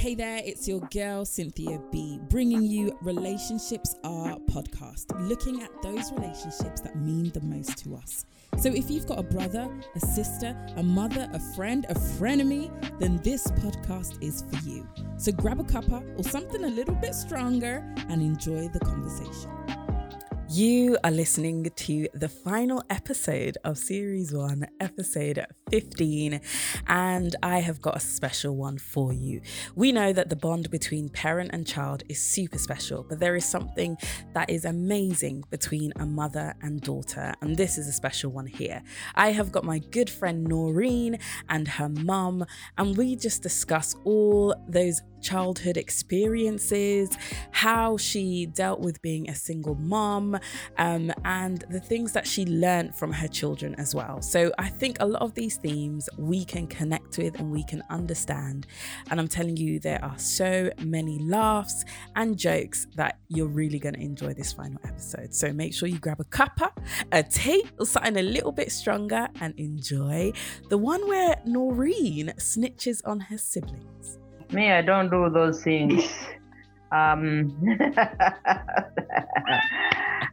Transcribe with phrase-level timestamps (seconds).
[0.00, 6.10] Hey there, it's your girl Cynthia B, bringing you Relationships Are podcast, looking at those
[6.12, 8.24] relationships that mean the most to us.
[8.56, 13.20] So if you've got a brother, a sister, a mother, a friend, a frenemy, then
[13.22, 14.88] this podcast is for you.
[15.18, 19.50] So grab a cuppa or something a little bit stronger and enjoy the conversation.
[20.52, 26.40] You are listening to the final episode of Series 1, episode 15,
[26.88, 29.42] and I have got a special one for you.
[29.76, 33.44] We know that the bond between parent and child is super special, but there is
[33.44, 33.96] something
[34.34, 38.82] that is amazing between a mother and daughter, and this is a special one here.
[39.14, 42.44] I have got my good friend Noreen and her mum,
[42.76, 47.10] and we just discuss all those childhood experiences,
[47.50, 50.39] how she dealt with being a single mom,
[50.78, 54.20] um, and the things that she learned from her children as well.
[54.22, 57.82] So I think a lot of these themes we can connect with and we can
[57.90, 58.66] understand.
[59.10, 61.84] And I'm telling you, there are so many laughs
[62.16, 65.34] and jokes that you're really going to enjoy this final episode.
[65.34, 66.70] So make sure you grab a cuppa,
[67.12, 70.32] a tea, or something a little bit stronger and enjoy
[70.68, 74.18] the one where Noreen snitches on her siblings.
[74.52, 76.10] Me, I don't do those things.
[76.92, 77.56] Um,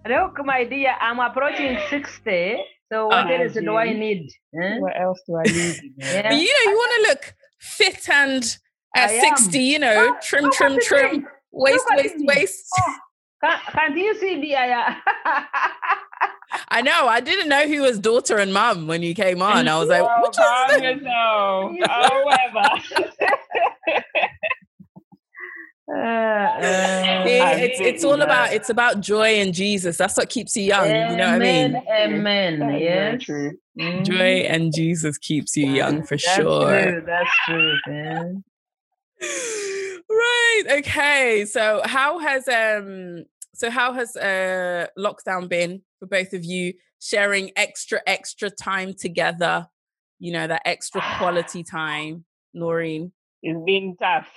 [0.07, 2.57] look, my dear, I'm approaching 60.
[2.91, 4.29] So what Oh, else do I need?
[4.61, 4.77] eh?
[4.79, 5.75] What else do I need?
[5.97, 6.29] Yeah.
[6.29, 8.43] But you know, you want to look fit and
[8.95, 9.37] at I am.
[9.37, 11.23] 60, you know, Oh, trim, look trim, at trim, me.
[11.51, 12.65] waist, Look waist, waist.
[12.77, 12.95] Oh,
[13.43, 14.55] can't, can't you see me?
[14.55, 14.95] I,
[16.69, 17.07] I know.
[17.07, 19.67] I didn't know who was daughter and mum when you came on.
[19.67, 21.75] I was like, Oh, which calm one's yourself.
[25.89, 28.23] Uh, uh, See, it's it's all you.
[28.23, 29.95] about it's about joy and Jesus.
[29.97, 30.87] That's what keeps you young.
[30.87, 31.81] You know what I mean?
[31.89, 32.59] Amen.
[32.59, 33.23] That is very Yes.
[33.23, 33.57] true.
[33.79, 34.05] Mm.
[34.05, 34.15] Joy
[34.49, 36.81] and Jesus keeps you young for That's sure.
[36.81, 37.77] True, that's true.
[37.87, 38.43] man.
[40.09, 40.63] right.
[40.79, 41.45] Okay.
[41.45, 47.51] So how has um so how has uh lockdown been for both of you sharing
[47.55, 49.67] extra extra time together?
[50.19, 53.11] You know, that extra quality time, Noreen.
[53.43, 54.27] It's been tough.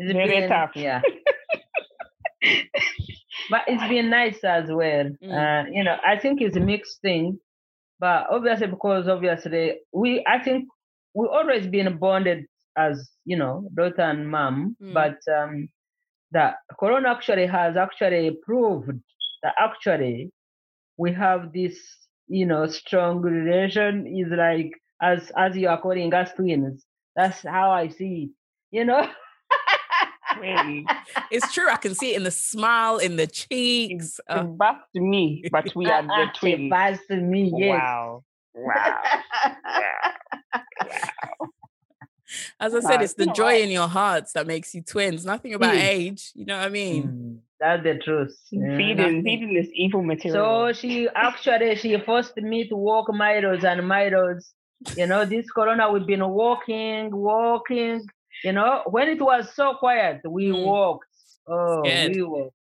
[0.00, 0.70] It's Very been- tough.
[0.74, 1.02] Yeah.
[3.50, 5.10] but it's been nice as well.
[5.22, 5.66] Mm.
[5.66, 7.38] Uh, you know, I think it's a mixed thing.
[7.98, 10.68] But obviously, because obviously we, I think
[11.14, 12.46] we always been bonded
[12.78, 14.74] as you know, daughter and mom.
[14.82, 14.94] Mm.
[14.94, 15.68] But um,
[16.32, 18.90] the Corona actually has actually proved
[19.42, 20.30] that actually
[20.96, 21.78] we have this,
[22.26, 24.06] you know, strong relation.
[24.06, 24.72] Is like
[25.02, 26.86] as as you are calling us twins.
[27.16, 28.30] That's how I see it.
[28.78, 29.06] You know.
[30.40, 30.86] Really.
[31.30, 31.68] It's true.
[31.70, 34.18] I can see it in the smile, in the cheeks.
[34.18, 36.70] It's Uh, back to me, but we are the twins.
[36.72, 37.78] passed to me, yes.
[37.80, 38.24] Wow.
[38.54, 38.98] Wow.
[42.60, 45.24] as I said, it's the joy in your hearts that makes you twins.
[45.24, 45.82] Nothing about Mm.
[45.82, 46.30] age.
[46.34, 47.02] You know what I mean?
[47.04, 48.36] Mm, That's the truth.
[48.50, 48.76] yeah.
[48.76, 50.72] feeding, feeding this evil material.
[50.72, 54.52] So she actually she forced me to walk miles and miles.
[54.96, 58.06] You know, this corona we've been walking, walking.
[58.44, 60.64] You know, when it was so quiet, we Mm.
[60.64, 61.06] walked.
[61.46, 62.14] Oh, Scared.
[62.16, 62.54] we walked.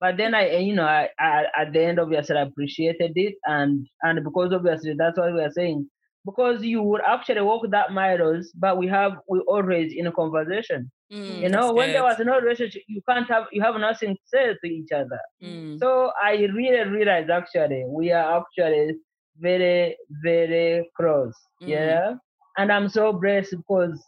[0.00, 3.86] But then I, you know, I, I at the end obviously I appreciated it, and
[4.02, 5.88] and because obviously that's what we are saying.
[6.24, 10.90] Because you would actually walk that miles, but we have we always in a conversation.
[11.12, 14.22] Mm, You know, when there was no relationship, you can't have you have nothing to
[14.26, 15.20] say to each other.
[15.42, 15.78] Mm.
[15.78, 18.96] So I really realized actually we are actually
[19.38, 21.34] very, very close.
[21.62, 21.68] Mm.
[21.68, 22.14] Yeah.
[22.58, 24.02] And I'm so blessed because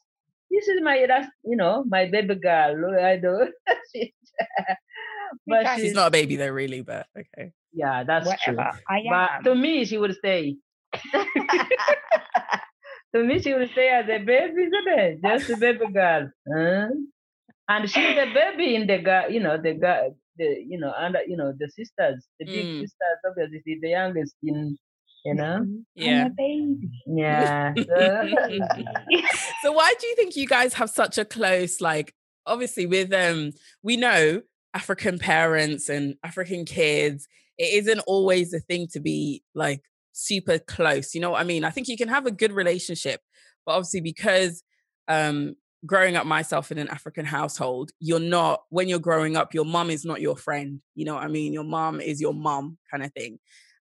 [0.50, 2.94] this is my last, you know, my baby girl.
[3.00, 3.52] I do.
[3.94, 4.14] She-
[5.46, 7.52] but She's she's, not a baby though, really, but okay.
[7.72, 8.70] yeah, that's Whatever.
[8.72, 8.82] true.
[8.88, 10.56] I But to me, she would stay.
[13.14, 15.22] to me, she would stay as a baby, isn't it?
[15.22, 16.30] Just a baby girl.
[16.48, 16.88] Huh?
[17.68, 21.20] And she's the baby in the girl, you know, the girl, the you know, under
[21.26, 22.80] you know, the sisters, the big Mm.
[22.80, 24.78] sisters, obviously the youngest in,
[25.24, 25.66] you know.
[25.94, 26.26] Yeah.
[26.26, 26.90] I'm a baby.
[27.06, 27.74] Yeah.
[29.62, 32.14] so why do you think you guys have such a close like
[32.46, 33.52] obviously with um
[33.82, 34.40] we know
[34.74, 37.28] african parents and african kids
[37.58, 39.82] it isn't always a thing to be like
[40.12, 43.20] super close you know what i mean i think you can have a good relationship
[43.64, 44.62] but obviously because
[45.06, 45.54] um
[45.86, 49.90] growing up myself in an african household you're not when you're growing up your mom
[49.90, 53.04] is not your friend you know what i mean your mom is your mom kind
[53.04, 53.38] of thing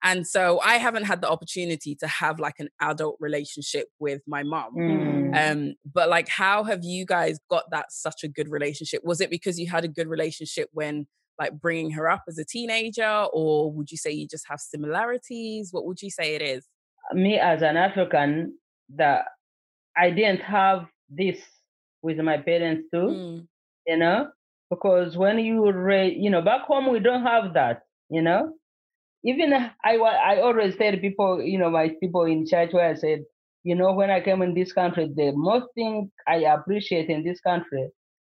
[0.03, 4.43] and so i haven't had the opportunity to have like an adult relationship with my
[4.43, 5.51] mom Mm.
[5.51, 9.01] um, but like, how have you guys got that such a good relationship?
[9.03, 11.07] Was it because you had a good relationship when
[11.39, 15.69] like bringing her up as a teenager, or would you say you just have similarities?
[15.71, 16.67] What would you say it is?
[17.13, 18.57] me as an African,
[18.95, 19.25] that
[19.97, 21.37] I didn't have this
[22.01, 23.07] with my parents too.
[23.07, 23.47] Mm,
[23.87, 24.27] you know,
[24.69, 28.53] because when you raise, you know, back home we don't have that, you know.
[29.23, 33.23] Even I, I always tell people, you know, my people in church where I said,
[33.63, 37.41] you know, when I came in this country, the most thing I appreciate in this
[37.41, 37.89] country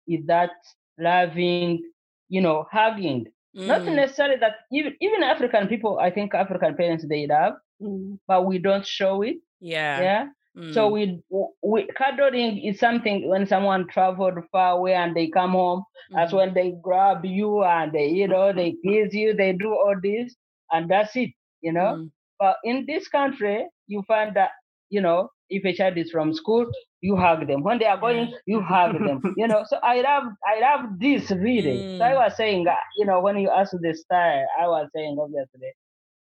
[0.08, 0.50] is that
[0.98, 1.76] loving,
[2.22, 3.18] you know, hugging.
[3.60, 8.18] Not Mm, necessarily that even even African people, I think African parents they love, Mm.
[8.26, 9.36] but we don't show it.
[9.60, 10.10] yeah.
[10.10, 10.28] Yeah.
[10.70, 11.20] So mm, we
[11.62, 15.84] we cuddling is something when someone traveled far away and they come home.
[16.14, 16.34] That's mhm.
[16.34, 20.36] when they grab you and they, you know, they kiss you, they do all this,
[20.72, 21.30] and that's it,
[21.60, 21.96] you know.
[21.96, 24.50] Mm, But in this country, you find that,
[24.90, 26.66] you know, if a child is from school,
[27.00, 27.62] you hug them.
[27.62, 29.20] When they are going, you hug them.
[29.36, 31.86] You know, so I love I love this really.
[31.94, 32.14] So I Mm.
[32.14, 32.66] was saying,
[32.96, 35.72] you know, when you asked the style, I was saying obviously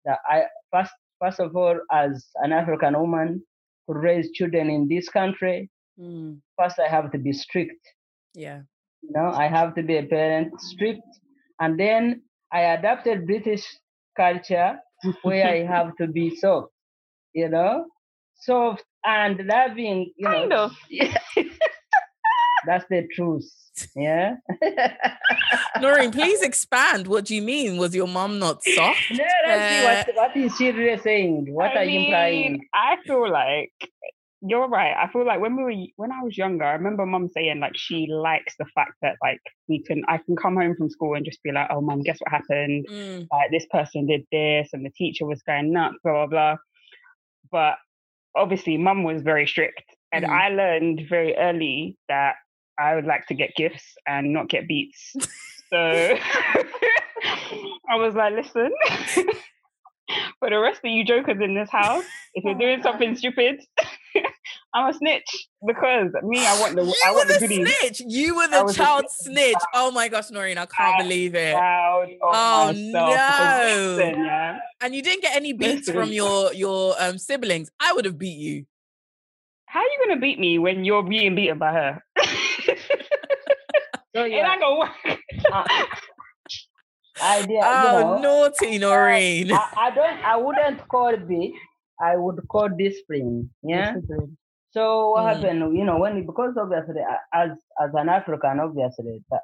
[0.05, 3.43] that I first first of all, as an African woman
[3.89, 7.81] to raise children in this country, mm, first I have to be strict.
[8.33, 8.61] yeah.
[9.01, 11.01] You know, I have to be a parent, strict,
[11.59, 13.65] and then I adapted British
[14.15, 14.77] culture
[15.21, 16.71] where I have to be soft.
[17.33, 17.85] You know,
[18.35, 20.11] soft and loving.
[20.17, 20.71] You Kind know, of.
[22.65, 23.49] that's the truth.
[23.95, 24.35] Yeah.
[25.81, 27.07] Noreen, please expand.
[27.07, 27.77] What do you mean?
[27.77, 28.99] Was your mom not soft?
[29.11, 31.47] No, let's see what, uh, what is she really saying?
[31.51, 32.65] What I are you implying?
[32.73, 33.73] I feel like
[34.45, 34.93] you're right.
[34.97, 37.75] I feel like when we were when I was younger, I remember mum saying like
[37.75, 41.25] she likes the fact that like we can I can come home from school and
[41.25, 42.85] just be like, oh mum, guess what happened?
[42.91, 46.55] Mm, Like this person did this and the teacher was going nuts, blah blah blah.
[47.51, 47.75] But
[48.35, 49.83] obviously mum was very strict.
[50.11, 50.29] And Mhm.
[50.29, 52.35] I learned very early that
[52.79, 55.15] I would like to get gifts and not get beats.
[55.69, 55.77] So
[57.89, 58.71] I was like, listen,
[60.39, 62.03] for the rest of you jokers in this house,
[62.33, 63.63] if you're doing something stupid,
[64.75, 68.01] I'm a snitch because me, I want the you I were want the the snitch.
[68.07, 69.57] You were the child snitch.
[69.73, 71.55] Oh my gosh, Noreen, I can't I- believe it.
[71.55, 72.05] Oh,
[72.75, 73.09] no.
[73.09, 74.59] listen, yeah.
[74.81, 77.69] And you didn't get any beats from your your um siblings.
[77.79, 78.65] I would have beat you.
[79.67, 82.03] How are you gonna beat me when you're being beaten by her?
[84.15, 84.91] It yeah, ain't gonna work.
[87.21, 87.61] idea.
[87.63, 89.51] Oh, you know, naughty Noreen.
[89.51, 90.23] I, I don't.
[90.23, 91.53] I wouldn't call beat.
[91.99, 93.49] I would call discipline.
[93.63, 93.95] Yeah.
[94.73, 95.35] So what Mm.
[95.35, 95.77] happened?
[95.77, 97.01] You know, when because obviously
[97.33, 99.41] as as an African, obviously, that,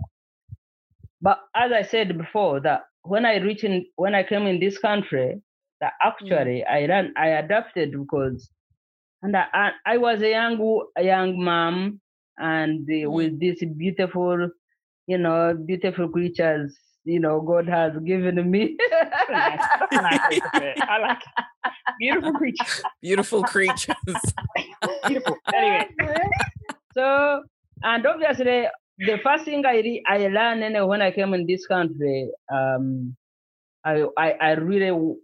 [1.22, 4.78] but as I said before, that when I reached in when I came in this
[4.78, 5.42] country,
[5.82, 8.50] that actually I ran I adapted because,
[9.24, 10.60] and I I, I was a young
[10.98, 12.02] a young mom
[12.38, 13.10] and uh, Mm.
[13.12, 14.50] with these beautiful,
[15.08, 16.78] you know, beautiful creatures.
[17.06, 18.78] You know, God has given me.
[19.12, 20.78] That's a nice, nice way to put it.
[20.90, 21.46] I like it.
[21.98, 22.86] Beautiful creatures.
[23.02, 24.34] Beautiful creatures.
[25.08, 25.38] Beautiful.
[25.54, 25.86] Anyway.
[26.94, 27.44] so
[27.84, 28.68] and obviously
[29.00, 33.16] the first thing I re- I learned when I came in this country, um,
[33.86, 35.16] I, I I really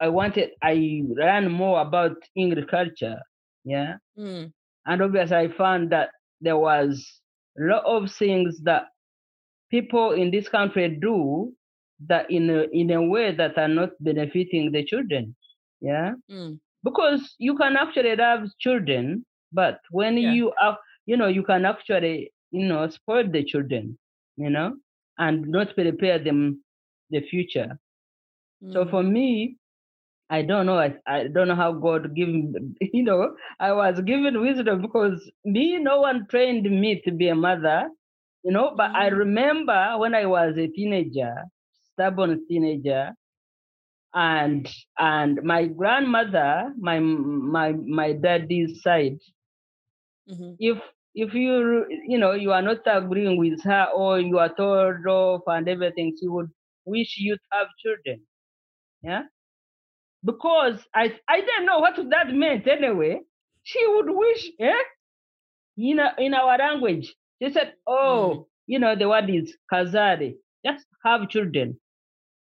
[0.00, 3.20] I wanted I learned more about English culture,
[3.64, 4.52] yeah, Mm,
[4.86, 6.10] and obviously I found that
[6.40, 7.20] there was
[7.58, 8.88] a lot of things that
[9.70, 11.52] people in this country do
[12.06, 15.34] that in a, in a way that are not benefiting the children,
[15.80, 16.12] yeah?
[16.30, 20.34] Mm, because you can actually love children, but when Yeah.
[20.34, 23.98] you are, you know, you can actually, you know, spoil the children,
[24.36, 24.76] you know,
[25.18, 26.62] and not prepare them
[27.10, 27.78] the future.
[28.68, 28.90] So mm.
[28.90, 29.56] for me,
[30.30, 30.78] I don't know.
[30.78, 35.78] I, I don't know how God given, you know, I was given wisdom because me,
[35.78, 37.88] no one trained me to be a mother,
[38.42, 39.08] you know, but I Mm.
[39.08, 41.34] remember when I was a teenager,
[41.92, 43.12] stubborn teenager,
[44.14, 49.18] and and my grandmother, my my my daddy's side,
[50.28, 50.58] Mhm.
[50.58, 50.78] if
[51.14, 55.42] if you you know you are not agreeing with her or you are told off
[55.46, 56.50] and everything, she would
[56.84, 58.26] wish you to have children.
[59.02, 59.24] Yeah.
[60.24, 63.20] Because I I didn't know what that meant anyway.
[63.62, 64.82] She would wish, eh?
[65.76, 67.14] You know, in our language.
[67.42, 70.36] She said, Oh, you know, the word is kazari.
[70.64, 71.78] Just have children.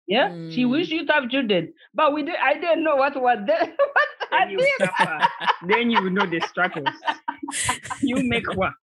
[0.08, 0.30] Yeah.
[0.48, 0.70] She Mm.
[0.70, 1.74] wished you to have children.
[1.94, 5.28] But we did I didn't know what was that what Then you suffer.
[5.62, 6.96] then you know the struggles.
[8.02, 8.74] You make one.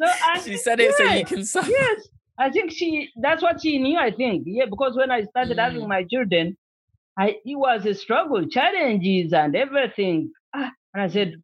[0.00, 0.06] So
[0.44, 1.68] She said it so you can suffer.
[1.68, 3.10] Yes, I think she.
[3.20, 3.98] That's what she knew.
[3.98, 5.58] I think, yeah, because when I started Mm.
[5.58, 6.56] having my children,
[7.18, 10.32] I it was a struggle, challenges, and everything.
[10.54, 11.34] Ah, and I said,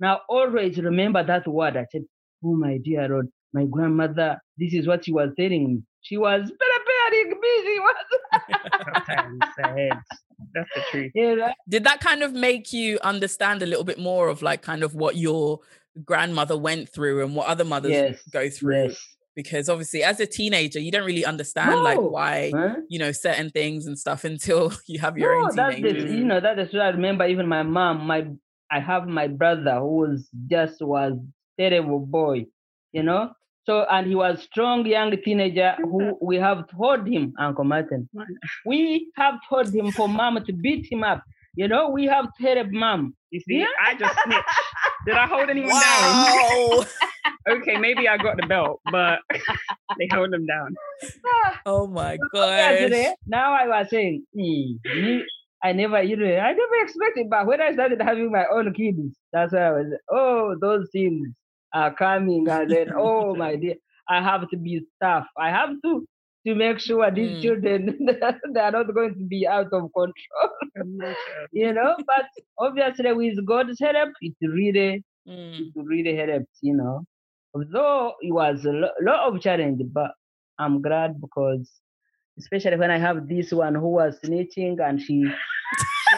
[0.00, 1.76] now always remember that word.
[1.76, 2.02] I said,
[2.44, 4.40] oh my dear Lord, my grandmother.
[4.58, 5.82] This is what she was telling me.
[6.02, 6.52] She was
[7.12, 7.62] me.
[7.64, 7.96] She was.
[9.06, 9.92] Sometimes ahead.
[10.54, 11.12] That's the truth.
[11.14, 11.54] Yeah, right?
[11.68, 14.94] Did that kind of make you understand a little bit more of like kind of
[14.94, 15.60] what your
[16.04, 18.84] grandmother went through and what other mothers Yes, go through?
[18.88, 22.76] yes, because obviously as a teenager you don't really understand like why Huh?
[22.88, 26.04] you know certain things and stuff until you have your no, own that's teenagers.
[26.10, 27.26] the, you know that is what I remember.
[27.26, 28.26] Even my mom, my
[28.70, 31.12] I have my brother who was just was
[31.58, 32.46] terrible boy,
[32.92, 33.32] you know.
[33.64, 38.08] So and he was strong young teenager who we have told him, Uncle Martin,
[38.66, 41.22] we have told him for mom to beat him up.
[41.54, 43.14] You know, we have terrible mom.
[43.30, 43.66] You see, Yeah.
[43.84, 44.44] I just snitched.
[45.06, 46.14] Did I hold anyone Wow.
[46.80, 46.86] down?
[47.48, 49.18] Okay, maybe I got the belt, but
[49.98, 50.76] they held him down.
[51.66, 53.14] oh my Yeah, gosh.
[53.26, 55.24] now I was saying, "Hmm, me,
[55.62, 59.16] I never, you know, I never expected, but when I started having my own kids,
[59.32, 61.28] that's why I was, oh, those things
[61.74, 63.76] are coming, and then, oh my dear,
[64.08, 65.26] I have to be tough.
[65.38, 66.06] I have to
[66.46, 67.40] to make sure these Mm.
[67.40, 71.14] children they are not going to be out of control,
[71.52, 71.96] you know.
[72.06, 72.26] But
[72.58, 75.58] obviously, with God's help, it really, Mm.
[75.58, 77.04] it really helped, you know.
[77.54, 80.12] Although it was a lot of challenge, but
[80.58, 81.70] I'm glad because
[82.38, 85.24] especially when I have this one who was snitching and she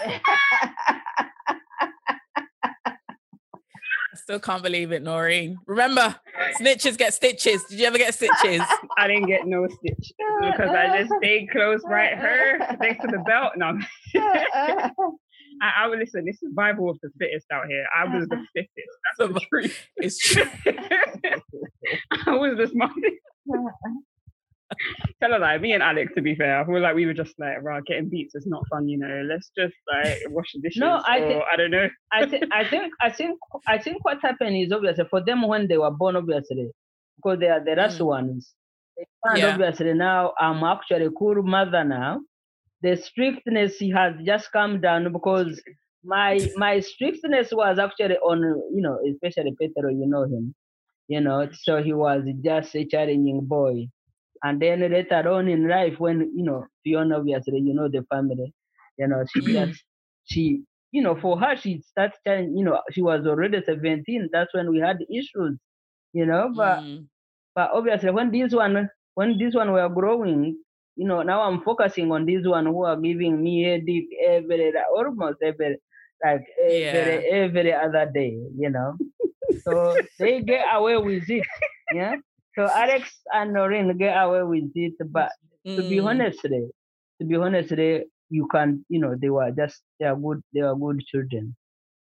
[4.13, 5.59] I still can't believe it, Noreen.
[5.67, 6.17] Remember,
[6.59, 7.63] snitches get stitches.
[7.65, 8.63] Did you ever get stitches?
[8.97, 13.23] I didn't get no stitch because I just stayed close right here next to the
[13.27, 13.53] belt.
[13.57, 13.79] No,
[14.17, 14.91] I,
[15.79, 16.25] I would listen.
[16.25, 17.85] This is Bible of the fittest out here.
[17.95, 18.45] I was the uh-huh.
[18.55, 18.73] fittest.
[19.19, 19.79] That's the truth.
[19.97, 20.45] It's true.
[22.27, 23.21] I was the smartest.
[23.53, 23.91] Uh-uh.
[25.21, 25.61] Tell her that.
[25.61, 28.09] Me and Alex, to be fair, I feel like we were just like, right, getting
[28.09, 29.23] beats is not fun, you know.
[29.29, 30.81] Let's just like wash the dishes.
[30.81, 31.89] No, I or, I don't know.
[32.13, 35.69] I think I think I think I think what happened is obviously for them when
[35.69, 36.71] they were born, obviously,
[37.17, 38.07] because they are the last Mm.
[38.07, 38.55] ones.
[39.23, 39.49] find Yeah.
[39.53, 42.21] obviously now I'm actually a cool mother now.
[42.83, 45.61] The strictness has just come down because
[46.05, 48.41] my my strictness was actually on
[48.75, 50.55] you know especially Petero, you know him,
[51.09, 53.89] you know, so he was just a challenging boy.
[54.45, 58.55] And then later on in life, when you know Fiona, obviously you know the family,
[58.99, 59.55] you know she Mm.
[59.55, 59.85] just
[60.25, 64.31] she you know for her she starts telling you know she was already 17.
[64.33, 65.59] That's when we had issues,
[66.13, 66.53] you know.
[66.55, 67.09] But Mm.
[67.55, 70.59] but obviously when this one when this one were growing,
[70.97, 74.73] you know now I'm focusing on this one who are giving me a headache every
[74.97, 75.79] almost every
[76.25, 76.43] like
[76.93, 78.99] every every other day, you know.
[79.67, 81.47] So they get away with it,
[81.91, 82.17] yeah.
[82.57, 85.31] So Alex and Noreen get away with it, but
[85.77, 86.07] to be Mm.
[86.09, 86.69] honest, they,
[87.21, 90.61] to be honest, they, you can, you know, they were just they are good, they
[90.61, 91.57] are good children,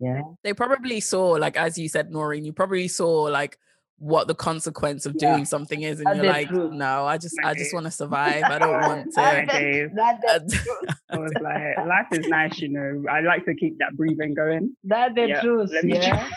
[0.00, 0.22] yeah.
[0.42, 3.58] they probably saw, like as you said, Noreen, you probably saw like
[3.98, 5.32] what the consequence of Yeah.
[5.32, 6.72] doing something is, and That's you're the like, truth.
[6.74, 8.44] no, I just, I just want to survive.
[8.50, 9.46] I don't want to.
[9.50, 9.90] Dave.
[9.96, 10.20] That,
[11.10, 13.04] I was like, life is nice, you know.
[13.08, 14.76] I like to keep that breathing going.
[14.82, 16.28] That's the Yeah, truth, yeah.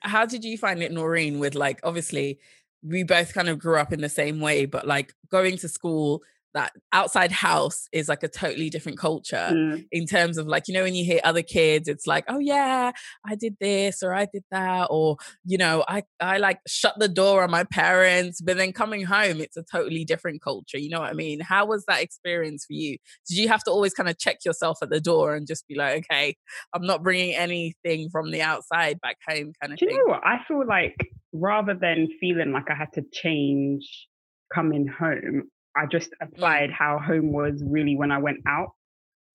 [0.00, 1.38] How did you find it, Noreen?
[1.38, 2.40] With like, obviously,
[2.86, 6.22] we both kind of grew up in the same way, but like going to school,
[6.54, 9.50] that outside house is like a totally different culture.
[9.52, 9.86] Mm.
[9.92, 12.92] in terms of like you know when you hear other kids it's like oh yeah
[13.26, 17.08] i did this or i did that or you know i i like shut the
[17.08, 21.00] door on my parents but then coming home it's a totally different culture you know
[21.00, 22.96] what i mean how was that experience for you
[23.28, 25.74] did you have to always kind of check yourself at the door and just be
[25.74, 26.36] like okay
[26.72, 30.24] i'm not bringing anything from the outside back home kind of Do you know what?
[30.24, 30.96] I feel like
[31.32, 34.08] rather than feeling like I had to change
[34.54, 35.44] coming home,
[35.76, 38.70] I just applied how home was really when I went out.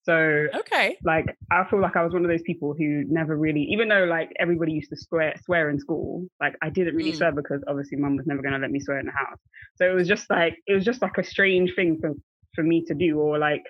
[0.02, 3.62] So okay like I feel like I was one of those people who never really,
[3.64, 7.16] even though like everybody used to swear swear in school, like I didn't really Mm.
[7.16, 9.38] swear because obviously mum was never gonna let me swear in the house.
[9.76, 12.14] So it was just like it was just like a strange thing for
[12.54, 13.62] for me to do, or like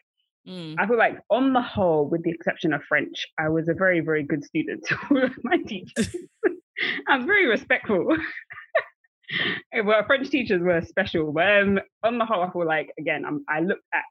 [0.48, 0.76] Mm.
[0.78, 4.00] I feel like on the whole, with the exception of French, I was a very
[4.00, 6.16] very good student to my teachers.
[7.08, 8.16] I was very respectful.
[9.72, 13.24] Eh, well, French teachers were special, but um, on the whole, I feel like again,
[13.26, 14.02] I'm, I looked at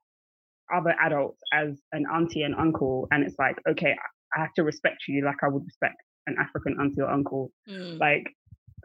[0.76, 4.98] other adults as an auntie and uncle, and it's like, okay, I- have to respect
[5.08, 5.96] you like I would respect
[6.28, 7.52] an African auntie or uncle.
[7.68, 8.00] Mm.
[8.00, 8.24] Like,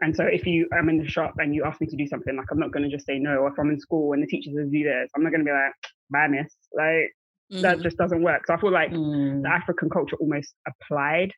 [0.01, 2.35] and so if you I'm in the shop and you ask me to do something,
[2.35, 3.37] like I'm not gonna just say no.
[3.37, 5.51] Or if I'm in school and the teacher says do this, I'm not gonna be
[5.51, 5.71] like,
[6.09, 6.51] bye miss.
[6.73, 7.13] Like
[7.61, 7.83] that Mhm.
[7.83, 8.47] just doesn't work.
[8.47, 9.43] So I feel like Mm.
[9.43, 11.31] the African culture almost applied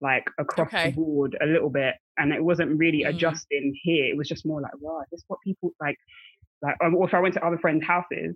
[0.00, 0.90] like across Okay.
[0.90, 3.08] the board a little bit, and it wasn't really Mm.
[3.10, 4.04] adjusting here.
[4.06, 5.96] It was just more like, wow, this is what people like.
[6.62, 8.34] Like, um, or if I went to other friends' houses,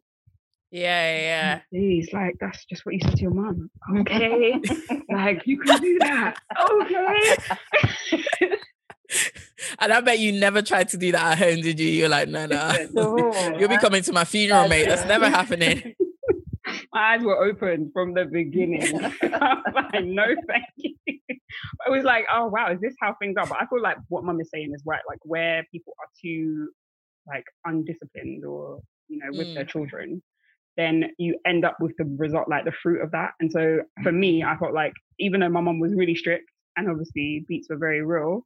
[0.71, 3.69] yeah yeah Jeez, like that's just what you said to your mum.
[3.99, 4.54] Okay,
[5.12, 6.37] like you can do that.
[6.71, 7.37] Okay.
[9.81, 12.28] and i bet you never tried to do that at home did you you're like
[12.28, 12.73] no No,
[13.59, 14.87] You'll be coming to my funeral, mate.
[14.88, 15.95] That's never happening.
[16.93, 19.01] My eyes were open from the beginning.
[19.93, 20.95] Like, no, thank you.
[21.87, 23.47] I was like, oh wow, is this how things are?
[23.47, 25.03] But I feel like what mum is saying is right.
[25.09, 26.69] Like where people are too
[27.27, 29.55] like undisciplined or you know with mm.
[29.55, 30.23] their children
[30.77, 34.13] then you end up with the result like the fruit of that and so for
[34.13, 37.77] me i felt like even though my mom was really strict and obviously beats were
[37.77, 38.45] very real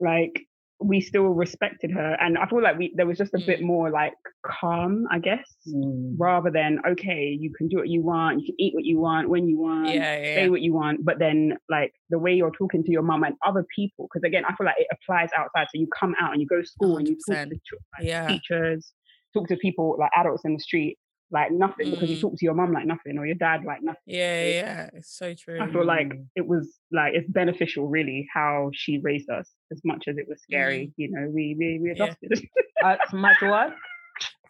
[0.00, 0.40] like
[0.78, 3.46] we still respected her and i feel like we there was just a mm.
[3.46, 4.12] bit more like
[4.44, 6.14] calm i guess mm.
[6.18, 9.28] rather than okay you can do what you want you can eat what you want
[9.28, 10.34] when you want yeah, yeah.
[10.34, 13.34] say what you want but then like the way you're talking to your mom and
[13.46, 16.42] other people because again i feel like it applies outside so you come out and
[16.42, 16.98] you go to school 100%.
[16.98, 18.26] and you talk to like, yeah.
[18.26, 18.92] teachers
[19.32, 20.98] talk to people like adults in the street
[21.30, 21.90] like nothing mm.
[21.92, 22.20] because you mm.
[22.20, 24.02] talk to your mom like nothing or your dad like nothing.
[24.06, 25.60] Yeah, yeah, it's so true.
[25.60, 30.04] I feel like it was like it's beneficial really how she raised us as much
[30.08, 30.86] as it was scary.
[30.86, 30.92] Mm.
[30.96, 32.48] You know, we we, we adopted.
[32.80, 32.96] Yeah.
[33.12, 33.74] uh, much what?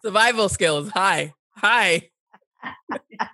[0.01, 0.89] Survival skills.
[0.91, 2.09] Hi, hi.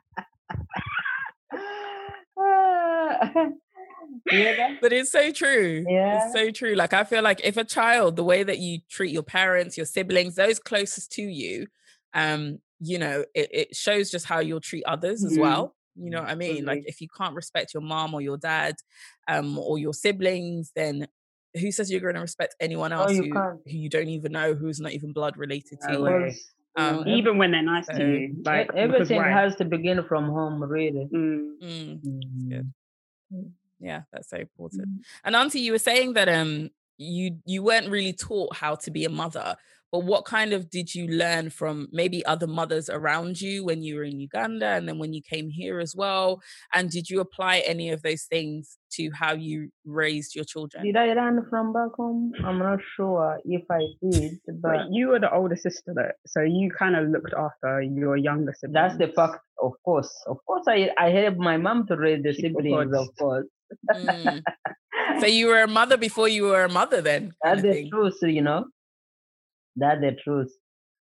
[4.32, 4.76] yeah.
[4.82, 5.86] But it's so true.
[5.88, 6.24] Yeah.
[6.24, 6.76] It's so true.
[6.76, 9.86] Like I feel like if a child, the way that you treat your parents, your
[9.86, 11.68] siblings, those closest to you,
[12.14, 15.42] um, you know, it, it shows just how you'll treat others as mm-hmm.
[15.42, 15.76] well.
[15.96, 16.66] You know what I mean?
[16.66, 18.76] Like if you can't respect your mom or your dad,
[19.28, 21.08] um, or your siblings, then
[21.60, 24.32] who says you're going to respect anyone else oh, you who, who, you don't even
[24.32, 26.32] know, who's not even blood related to you?
[26.76, 30.64] Um, even when they're nice so, to you, like everything has to begin from home,
[30.64, 31.08] really.
[31.14, 31.52] Mm.
[31.62, 32.02] Mm.
[32.04, 33.42] Mm-hmm.
[33.80, 34.88] Yeah, that's so important.
[34.88, 35.02] Mm.
[35.24, 39.06] And Auntie, you were saying that um you you weren't really taught how to be
[39.06, 39.56] a mother
[39.94, 43.96] but what kind of did you learn from maybe other mothers around you when you
[43.96, 46.42] were in Uganda and then when you came here as well?
[46.74, 50.84] And did you apply any of those things to how you raised your children?
[50.84, 52.32] Did I learn from back home?
[52.44, 56.42] I'm not sure if I did, but, but you were the older sister, though, so
[56.42, 58.74] you kind of looked after your younger siblings.
[58.74, 60.12] That's the fact, of course.
[60.26, 63.46] Of course, I I helped my mom to raise the siblings, of course.
[63.94, 64.42] mm.
[65.20, 67.34] So you were a mother before you were a mother, then?
[67.44, 68.66] That's the truth, you know.
[69.76, 70.52] That's the truth.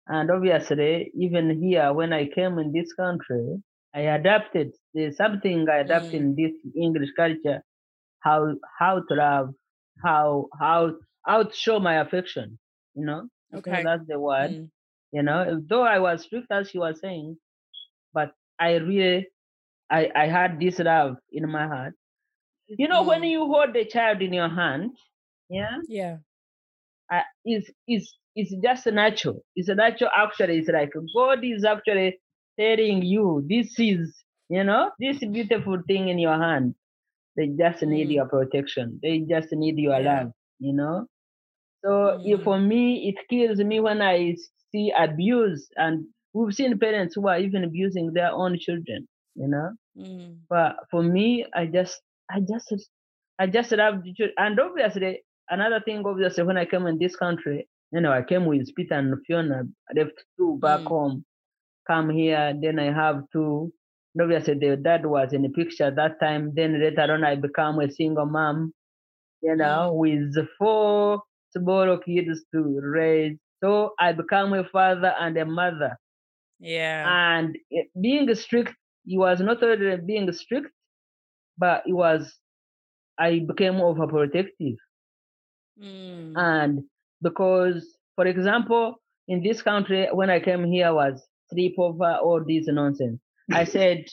[0.06, 3.62] And obviously, even here, when I came in this country,
[3.94, 4.72] I adapted.
[4.94, 6.24] There's something I adapted mm.
[6.24, 7.62] in this English culture,
[8.20, 9.54] how how to love,
[10.04, 10.94] how how
[11.26, 12.58] how to show my affection.
[12.94, 14.50] You know, okay, that's the word.
[14.50, 14.70] Mm.
[15.12, 17.36] You know, though I was strict as she was saying,
[18.12, 19.28] but I really,
[19.90, 21.94] I I had this love in my heart.
[22.68, 23.06] You know, mm.
[23.06, 24.92] when you hold the child in your hand,
[25.48, 26.16] yeah, yeah,
[27.12, 29.42] uh, is is it's just natural.
[29.56, 30.58] It's a natural actually.
[30.58, 32.18] It's like God is actually
[32.58, 36.74] telling you this is, you know, this beautiful thing in your hand.
[37.36, 38.14] They just need mm.
[38.14, 38.98] your protection.
[39.02, 40.22] They just need your yeah.
[40.22, 41.06] love, you know.
[41.84, 42.44] So mm.
[42.44, 44.36] for me, it kills me when I
[44.70, 49.70] see abuse, and we've seen parents who are even abusing their own children, you know.
[49.98, 50.38] Mm.
[50.48, 52.72] But for me, I just, I just,
[53.38, 54.34] I just love the children.
[54.36, 58.46] And obviously, another thing, obviously, when I came in this country, you know, I came
[58.46, 59.64] with Peter and Fiona.
[59.88, 60.86] I left two back mm.
[60.86, 61.24] home.
[61.86, 63.72] Come here, then I have two.
[64.20, 66.52] Obviously, the dad was in the picture that time.
[66.54, 68.72] Then later on, I become a single mom.
[69.42, 69.96] You know, mm.
[69.96, 71.22] with four
[71.56, 73.36] small kids to raise.
[73.62, 75.98] So I become a father and a mother.
[76.58, 77.06] Yeah.
[77.08, 77.56] And
[78.00, 78.74] being strict,
[79.04, 80.68] he was not only being strict,
[81.58, 82.38] but it was
[83.18, 84.76] I became overprotective.
[85.82, 86.32] Mm.
[86.36, 86.84] And
[87.22, 88.96] because, for example,
[89.28, 93.20] in this country, when I came here, was sleep over all this nonsense.
[93.52, 94.04] I said,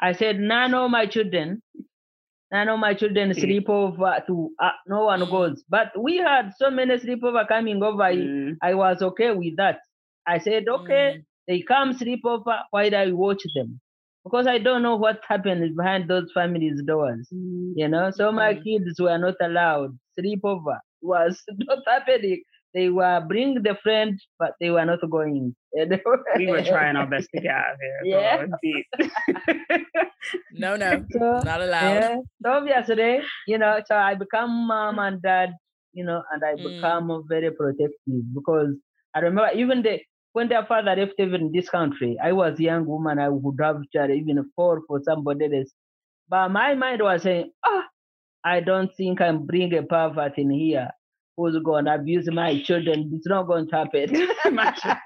[0.00, 1.62] I said, none of my children,
[2.52, 3.40] none of my children mm.
[3.40, 5.64] sleep over to uh, no one goes.
[5.68, 8.02] But we had so many sleepover coming over.
[8.02, 8.56] Mm.
[8.62, 9.80] I, I was okay with that.
[10.26, 11.24] I said, okay, mm.
[11.48, 13.80] they come sleep over Why while I watch them.
[14.24, 17.72] Because I don't know what happens behind those families' doors, mm.
[17.76, 18.10] you know.
[18.10, 18.64] So my mm.
[18.64, 22.42] kids were not allowed sleep over was not happening.
[22.74, 25.54] They were bring the friend, but they were not going.
[26.36, 28.48] we were trying our best to get out of here.
[28.98, 29.78] Yeah.
[30.52, 31.94] no, no, so, not allowed.
[31.94, 32.16] Yeah.
[32.42, 35.50] So obviously, you know, so I become mom and dad,
[35.92, 36.74] you know, and I mm.
[36.74, 37.94] become very protective
[38.34, 38.74] because
[39.14, 40.00] I remember even the
[40.32, 43.56] when their father left even in this country, I was a young woman, I would
[43.60, 45.70] have tried even fall for somebody else.
[46.28, 47.84] But my mind was saying, ah,
[48.44, 50.90] I don't think I'm bringing a pervert in here
[51.36, 53.10] who's going to abuse my children.
[53.14, 54.28] It's not going to happen.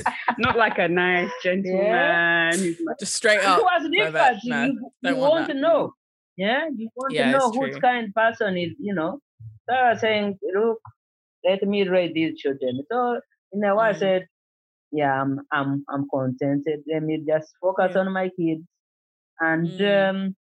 [0.38, 1.84] not like a nice gentleman.
[1.84, 2.50] Yeah.
[2.98, 3.58] Just straight up.
[3.58, 4.38] Who was different?
[4.44, 5.94] No, you, you want, want to know.
[6.36, 9.18] Yeah, you want yeah, to know whose kind person is, you know.
[9.68, 10.78] So I was saying, look,
[11.44, 12.82] let me raise these children.
[12.90, 13.20] So
[13.52, 13.94] in a way, mm.
[13.94, 14.26] I said,
[14.92, 16.80] yeah, I'm, I'm, I'm contented.
[16.90, 18.00] Let me just focus yeah.
[18.00, 18.62] on my kids.
[19.38, 20.10] And mm.
[20.10, 20.36] um,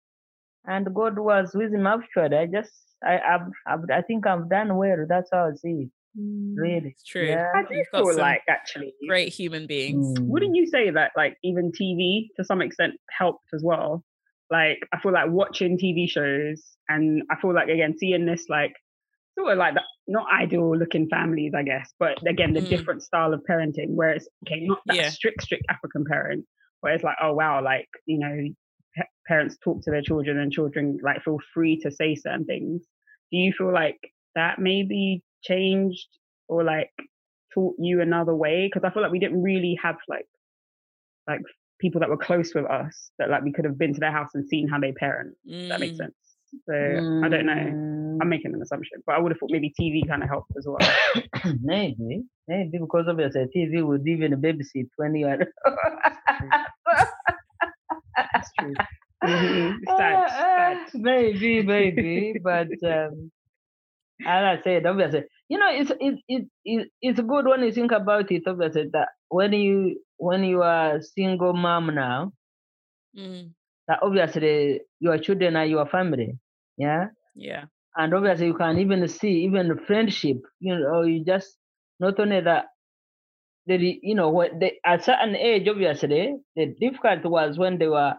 [0.68, 2.38] and God was with him actually.
[2.38, 2.72] I just
[3.04, 5.06] I I've, I've, i think I've done well.
[5.10, 5.90] That's how I see it.
[6.20, 7.28] Really, It's true.
[7.28, 7.52] Yeah.
[7.56, 10.18] I do feel like actually, great human beings.
[10.20, 10.26] Mm.
[10.28, 14.04] wouldn't you say that like even TV to some extent helped as well?
[14.50, 18.74] Like I feel like watching TV shows and I feel like again seeing this like
[19.38, 22.70] sort of like the, not ideal looking families, I guess, but again the Mm.
[22.70, 25.10] different style of parenting where it's okay, not that Yeah.
[25.10, 26.46] strict, strict African parent,
[26.82, 28.54] where it's like, oh wow, like you know, pa-
[29.28, 32.84] parents talk to their children and children like feel free to say certain things.
[33.32, 34.00] Do you feel like
[34.36, 36.08] that maybe changed
[36.48, 36.92] or like
[37.54, 38.68] taught you another way?
[38.72, 40.28] Because I feel like we didn't really have like
[41.28, 41.42] like
[41.80, 44.30] people that were close with us that like we could have been to their house
[44.34, 45.36] and seen how they parent.
[45.46, 45.98] If that makes Mm.
[45.98, 46.16] sense.
[46.66, 46.74] So
[47.24, 47.54] I don't know.
[47.54, 50.52] Mm, I'm making an assumption, but I would have thought maybe TV kind of helped
[50.58, 50.80] as well.
[51.62, 55.38] maybe, maybe because obviously TV would even babysit when you are.
[58.34, 58.74] That's true.
[59.24, 59.80] Mhm.
[59.88, 60.22] Ah, sad.
[60.30, 63.32] ah, maybe, maybe, but um,
[64.26, 67.92] as I said, obviously, you know, it's it, it, it it's good when you think
[67.92, 68.44] about it.
[68.48, 72.34] Obviously, that when you when you are a single mom now,
[73.16, 73.54] Mm.
[73.88, 76.38] that obviously your children are your family,
[76.78, 77.66] yeah, Yeah.
[77.96, 81.58] and obviously you can even see even friendship, you know, you just
[82.00, 82.68] not only that.
[83.68, 88.16] The, you know, when they, at certain age, obviously, the difficult was when they were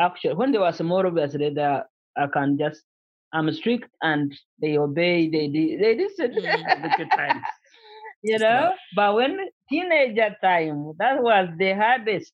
[0.00, 1.06] actually when they were small.
[1.06, 1.80] Obviously, they
[2.16, 2.84] I can just
[3.32, 5.28] I'm strict and they obey.
[5.30, 6.34] They they, they listen.
[6.34, 7.48] Mm, the good times.
[8.22, 12.32] you It's know, but when teenager time, that was the hardest.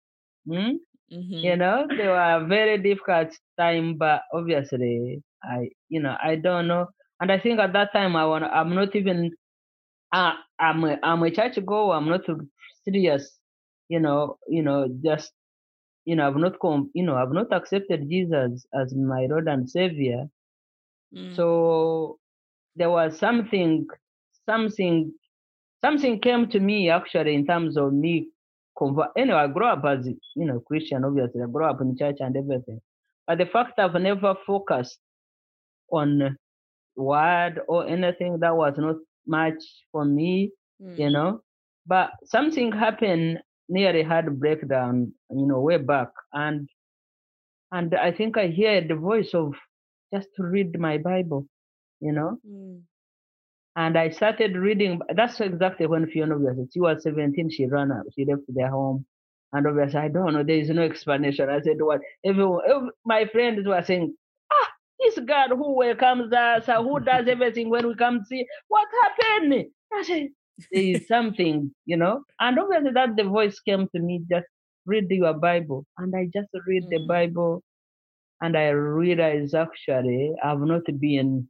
[0.48, 0.76] Hmm?
[1.10, 1.42] Mhm.
[1.42, 6.88] You know, they were very difficult time, but obviously, I, you know, I don't know.
[7.20, 9.30] And I think at that time, I want, I'm not even,
[10.12, 11.94] uh, I'm, a, I'm a church goer.
[11.94, 12.22] I'm not
[12.84, 13.38] serious.
[13.88, 15.32] You know, you know, just,
[16.04, 19.68] you know, I've not come, you know, I've not accepted Jesus as my Lord and
[19.68, 20.26] Savior.
[21.12, 21.34] Mm.
[21.34, 22.18] So
[22.76, 23.86] there was something,
[24.46, 25.12] something,
[25.82, 28.28] something came to me actually in terms of me
[28.76, 29.08] convert.
[29.16, 31.04] Anyway, I grew up as you know Christian.
[31.04, 32.80] Obviously, I grew up in church and everything.
[33.26, 34.98] But the fact I've never focused
[35.90, 36.36] on
[36.96, 39.62] word or anything that was not much
[39.92, 40.50] for me,
[40.96, 41.12] you Mm.
[41.12, 41.40] know.
[41.86, 46.68] But something happened nearly had breakdown, you know, way back, and
[47.72, 49.54] and I think I hear the voice of
[50.14, 51.46] just to read my Bible,
[52.00, 52.38] you know.
[52.46, 52.82] Mm.
[53.76, 55.00] And I started reading.
[55.14, 56.56] That's exactly when Fiona was.
[56.72, 57.50] She was 17.
[57.50, 58.06] She ran out.
[58.14, 59.06] She left their home.
[59.52, 60.42] And obviously, I don't know.
[60.44, 61.48] There is no explanation.
[61.50, 64.14] I said, "What?" Everyone, ev- my friends were saying,
[64.52, 64.68] "Ah,
[65.00, 68.46] this God who welcomes us, who does everything when we come see.
[68.68, 70.28] What happened?" I said,
[70.72, 74.22] "There is something, you know." And obviously, that the voice came to me.
[74.30, 74.46] Just
[74.86, 77.06] read your Bible, and I just read the Mm.
[77.08, 77.62] Bible,
[78.42, 81.48] and I realized actually I've not been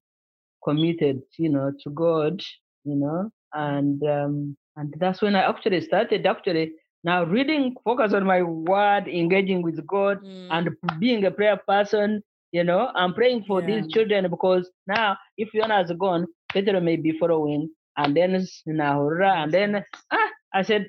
[0.64, 2.40] committed, you know, to God,
[2.84, 6.72] you know, and um, and that's when I actually started actually
[7.04, 10.48] now reading, focus on my word, engaging with God, Mm.
[10.50, 12.22] and being a prayer person.
[12.52, 16.96] You know, I'm praying for these children because now if Fiona has gone, Peter may
[16.96, 20.86] be following, and then Nahura, and then ah, I said,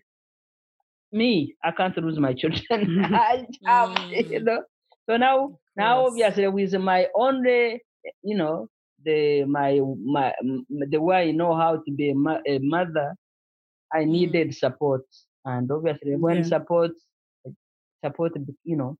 [1.11, 2.61] me, I can't lose my children.
[3.13, 3.89] I have,
[4.29, 4.43] you Mm.
[4.43, 4.63] know.
[5.09, 7.81] So now, now obviously with my only,
[8.23, 8.67] you know,
[9.03, 10.33] the my my
[10.89, 12.15] the way I know how to be a,
[12.47, 13.15] a mother,
[13.93, 14.05] I Mm.
[14.05, 15.03] needed support,
[15.45, 16.43] and obviously when Yeah.
[16.43, 16.91] support,
[18.03, 18.97] support, you know,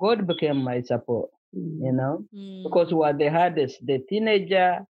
[0.00, 1.30] God became my support,
[1.78, 2.24] you know,
[2.64, 2.94] because Mm.
[2.94, 4.80] what the hardest, the teenager,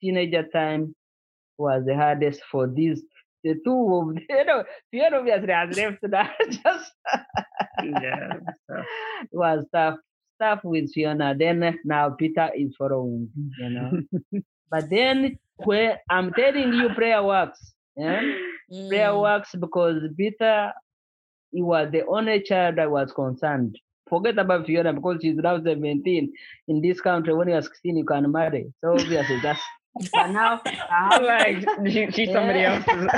[0.00, 0.94] teenager time
[1.62, 3.02] was the hardest for these.
[3.44, 6.92] The two of you know, Fiona obviously has left that just
[7.84, 8.34] yeah.
[9.32, 9.96] was tough
[10.36, 11.34] stuff with Fiona.
[11.38, 13.92] Then now Peter is following, you know.
[14.70, 17.74] but then where I'm telling you, prayer works.
[17.96, 18.20] Yeah?
[18.88, 19.22] Prayer Mm.
[19.22, 20.72] works because Peter,
[21.52, 23.78] he was the only child that was concerned.
[24.08, 26.32] Forget about Fiona because she's now 17.
[26.68, 28.72] In this country, when you're 16, you can marry.
[28.82, 29.60] So obviously that's.
[30.14, 32.76] But now I have like she, she's somebody Yeah.
[32.76, 33.10] else's,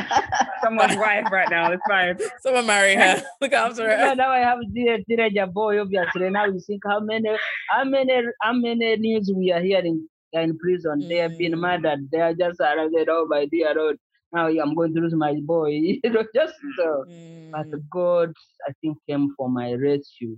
[0.62, 1.70] someone's wife right now.
[1.72, 2.18] It's fine.
[2.40, 3.22] Someone marry her.
[3.40, 4.14] Look after Yeah, her.
[4.16, 6.30] now I have the teenager boy, obviously.
[6.30, 7.30] Now you think how many,
[7.70, 11.06] how many, how many news we are hearing in prison.
[11.08, 11.60] They have been Mm.
[11.60, 12.08] murdered.
[12.10, 13.08] They are just arrested.
[13.08, 13.96] Oh my dear Lord,
[14.32, 15.70] now I'm going to lose my boy.
[16.04, 17.04] You know, just so.
[17.52, 17.82] But Mm.
[17.92, 18.32] God,
[18.68, 20.37] I think, came for my rescue,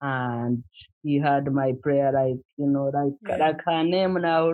[0.00, 0.64] and
[1.04, 3.36] He had my prayer, like you know, like Yeah.
[3.46, 4.50] like her name now.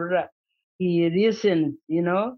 [0.81, 2.37] Ra- He listened, you know,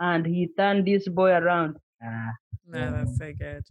[0.00, 1.76] and He turned this boy around.
[2.02, 2.30] Ah,
[2.66, 3.64] No, that's so good.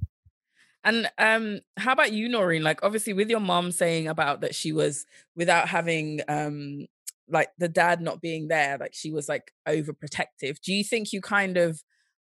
[0.83, 2.63] And um, how about you, Noreen?
[2.63, 6.85] Like, obviously, with your mom saying about that she was without having um,
[7.27, 10.61] like the dad not being there, like she was like overprotective.
[10.61, 11.81] Do you think you kind of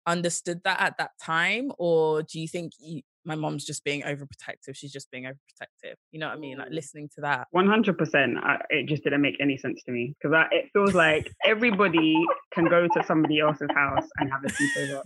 [0.06, 4.74] understood that at that time, or do you think you, my mom's just being overprotective?
[4.74, 5.94] She's just being overprotective.
[6.10, 6.58] You know what I mean?
[6.58, 6.74] Like mm.
[6.74, 7.48] listening to that.
[7.50, 8.38] One hundred percent.
[8.70, 12.16] It just didn't make any sense to me because it feels like everybody
[12.52, 15.02] can go to somebody else's house and have a sleepover.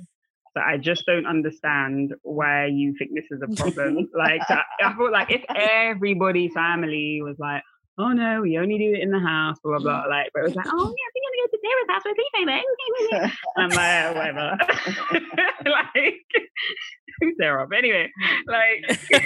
[0.57, 4.09] So I just don't understand why you think this is a problem.
[4.19, 7.63] like I, I feel like if everybody's family was like,
[8.01, 10.05] oh no, we only do it in the house, blah blah blah.
[10.09, 12.03] Like, but it was like, oh yeah, I think I'm gonna go to Sarah's house
[12.03, 13.33] for sleepover.
[13.57, 14.49] I'm like, whatever.
[15.71, 16.25] like,
[17.21, 17.67] who's Sarah?
[17.69, 18.11] But anyway,
[18.47, 19.23] like.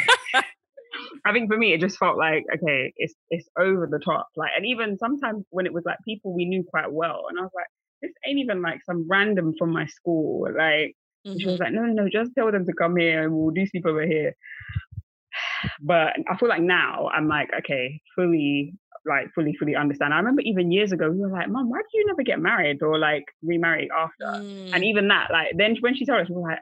[1.26, 4.28] I think for me, it just felt like okay, it's it's over the top.
[4.36, 7.42] Like, and even sometimes when it was like people we knew quite well, and I
[7.42, 7.66] was like,
[8.00, 10.46] this ain't even like some random from my school.
[10.56, 10.94] Like,
[11.26, 11.38] mm-hmm.
[11.38, 13.66] she was like, no, no, no, just tell them to come here and we'll do
[13.66, 14.36] sleep over here.
[15.80, 18.74] But I feel like now I'm like, okay, fully,
[19.06, 20.14] like fully, fully understand.
[20.14, 22.82] I remember even years ago, we were like, Mom, why do you never get married
[22.82, 24.42] or like remarry after?
[24.42, 24.70] Mm.
[24.74, 26.60] And even that, like, then when she told us, we were like,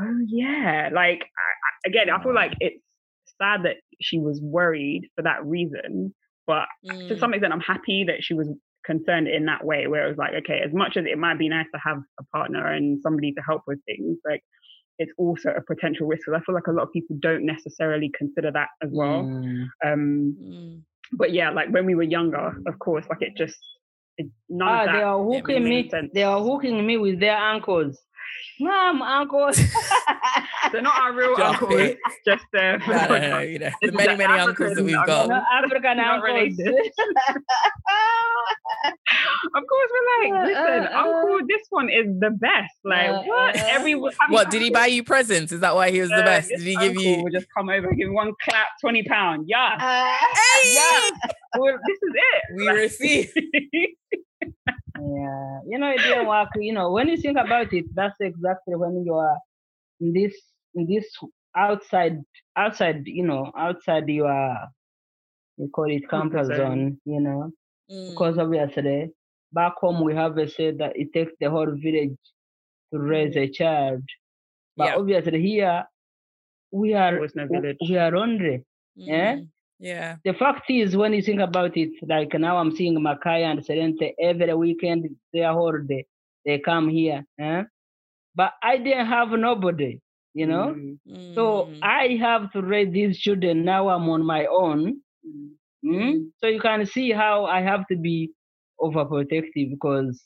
[0.00, 0.90] oh yeah.
[0.92, 2.82] Like, I, again, I feel like it's
[3.40, 6.14] sad that she was worried for that reason.
[6.46, 7.08] But mm.
[7.08, 8.48] to some extent, I'm happy that she was
[8.84, 11.48] concerned in that way, where it was like, okay, as much as it might be
[11.48, 14.42] nice to have a partner and somebody to help with things, like
[14.98, 16.22] it's also a potential risk.
[16.26, 19.22] Because I feel like a lot of people don't necessarily consider that as well.
[19.22, 19.66] Mm.
[19.84, 20.82] Um, mm.
[21.12, 23.58] But yeah, like when we were younger, of course, like it just
[24.18, 24.92] it, none ah, of that.
[24.92, 25.88] They are hooking me.
[25.88, 26.10] Sense.
[26.12, 27.98] They are hooking me with their ankles.
[28.60, 29.56] Mom, uncles.
[30.72, 31.80] They're not our real Just uncles.
[31.80, 31.98] It.
[32.26, 35.28] Just uh, no, no, no, you know, the many, many uncles that we've got.
[35.28, 36.60] No, African uncles.
[40.24, 42.74] of course, like, listen, uh, uh, uncle, this one is the best.
[42.84, 43.56] Like, uh, what?
[43.56, 45.52] Uh, Every what did he buy you presents?
[45.52, 46.48] Is that why he was the best?
[46.48, 47.22] Did he give you?
[47.22, 49.46] Will just come over, give one clap, twenty pound.
[49.48, 50.74] Yeah, uh, hey!
[50.74, 51.10] yeah.
[51.58, 52.56] Well, this is it.
[52.56, 53.32] We like, receive
[55.00, 56.48] yeah, you know, it didn't work.
[56.56, 59.38] You know, when you think about it, that's exactly when you are
[60.00, 60.34] in this
[60.74, 61.06] in this
[61.56, 62.20] outside
[62.56, 64.56] outside, you know, outside your
[65.56, 67.50] we call it comfort zone, you know.
[67.90, 68.10] Mm.
[68.10, 69.10] Because obviously
[69.52, 72.16] back home we have a say that it takes the whole village
[72.92, 74.02] to raise a child.
[74.76, 74.96] But yeah.
[74.96, 75.84] obviously here
[76.70, 77.48] we are no
[77.88, 78.58] we are only.
[78.58, 78.62] Mm.
[78.96, 79.36] Yeah.
[79.80, 80.16] Yeah.
[80.24, 84.12] The fact is, when you think about it, like now I'm seeing Makaya and Serente
[84.20, 86.06] every weekend, they are whole day.
[86.44, 87.24] They come here.
[87.38, 87.62] Eh?
[88.34, 90.00] But I didn't have nobody,
[90.34, 90.74] you know?
[91.08, 91.34] Mm.
[91.34, 93.64] So I have to raise these children.
[93.64, 95.00] Now I'm on my own.
[95.84, 96.30] Mm?
[96.38, 98.32] So you can see how I have to be
[98.80, 100.22] overprotective because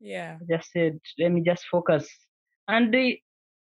[0.00, 2.08] yeah, I just said, let me just focus.
[2.68, 3.18] And the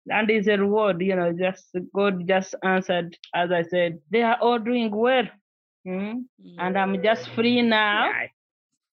[0.09, 4.39] and it's a reward, you know, just God just answered, as I said, they are
[4.41, 5.25] all doing well.
[5.87, 6.25] Mm?
[6.59, 8.11] And I'm just free now.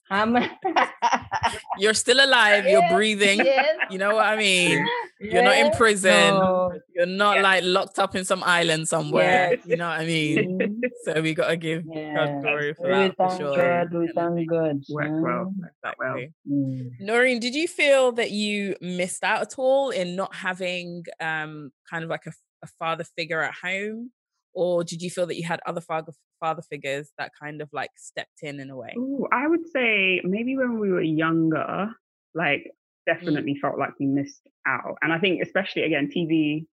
[0.10, 0.38] I'm
[1.78, 3.42] you're still alive, you're breathing.
[3.48, 3.78] Yes.
[3.92, 4.72] You know what I mean?
[5.20, 5.34] Yes.
[5.34, 6.12] You're not in prison.
[6.12, 6.78] No.
[6.94, 9.58] You're not like locked up in some island somewhere.
[9.66, 10.82] You know what I mean?
[11.04, 13.16] So we gotta give God glory for we that.
[13.16, 13.56] For sure.
[13.56, 14.84] God, we thank God.
[14.90, 15.54] Work well.
[15.84, 16.34] Exactly.
[16.50, 16.92] Mm.
[17.00, 22.04] Noreen, did you feel that you missed out at all in not having um kind
[22.04, 24.12] of like a, a father figure at home?
[24.54, 27.92] Or did you feel that you had other father father figures that kind of like
[27.98, 28.94] stepped in in a way?
[28.98, 31.90] Ooh, I would say maybe when we were younger,
[32.34, 33.14] like mm.
[33.14, 33.60] definitely mm.
[33.60, 34.98] felt like we missed out.
[35.02, 36.66] And I think especially again, TV,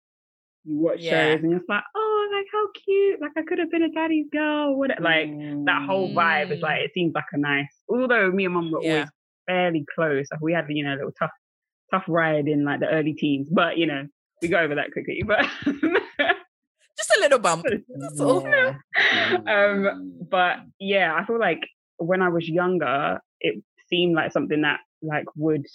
[0.64, 1.34] you watch yeah.
[1.34, 4.26] shows and it's like, oh, like how cute, like I could have been a daddy's
[4.32, 4.76] girl.
[4.76, 5.66] What like mm.
[5.66, 6.84] that whole vibe is like mm.
[6.84, 7.74] it seems like a nice.
[7.88, 8.92] Although me and mom were yeah.
[8.92, 9.08] always
[9.46, 11.30] fairly close, like we had you know a little tough
[11.90, 14.06] tough ride in like the early teens, but you know
[14.40, 15.22] we go over that quickly.
[15.26, 15.46] But
[17.06, 17.64] just a little bump.
[17.88, 18.42] That's all.
[18.42, 18.74] Yeah.
[19.46, 21.60] um, but yeah, I feel like
[21.98, 25.66] when I was younger, it seemed like something that like would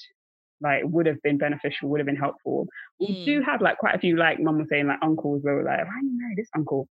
[0.61, 2.67] like would have been beneficial, would have been helpful.
[3.01, 3.07] Mm.
[3.07, 5.63] We do have like quite a few like mum was saying like uncles where we're
[5.63, 6.87] like, I know this uncle,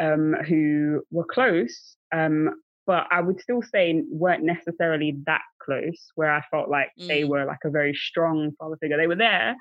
[0.00, 2.50] um, who were close, um,
[2.86, 6.10] but I would still say weren't necessarily that close.
[6.16, 7.06] Where I felt like mm.
[7.06, 8.96] they were like a very strong father figure.
[8.96, 9.54] They were there,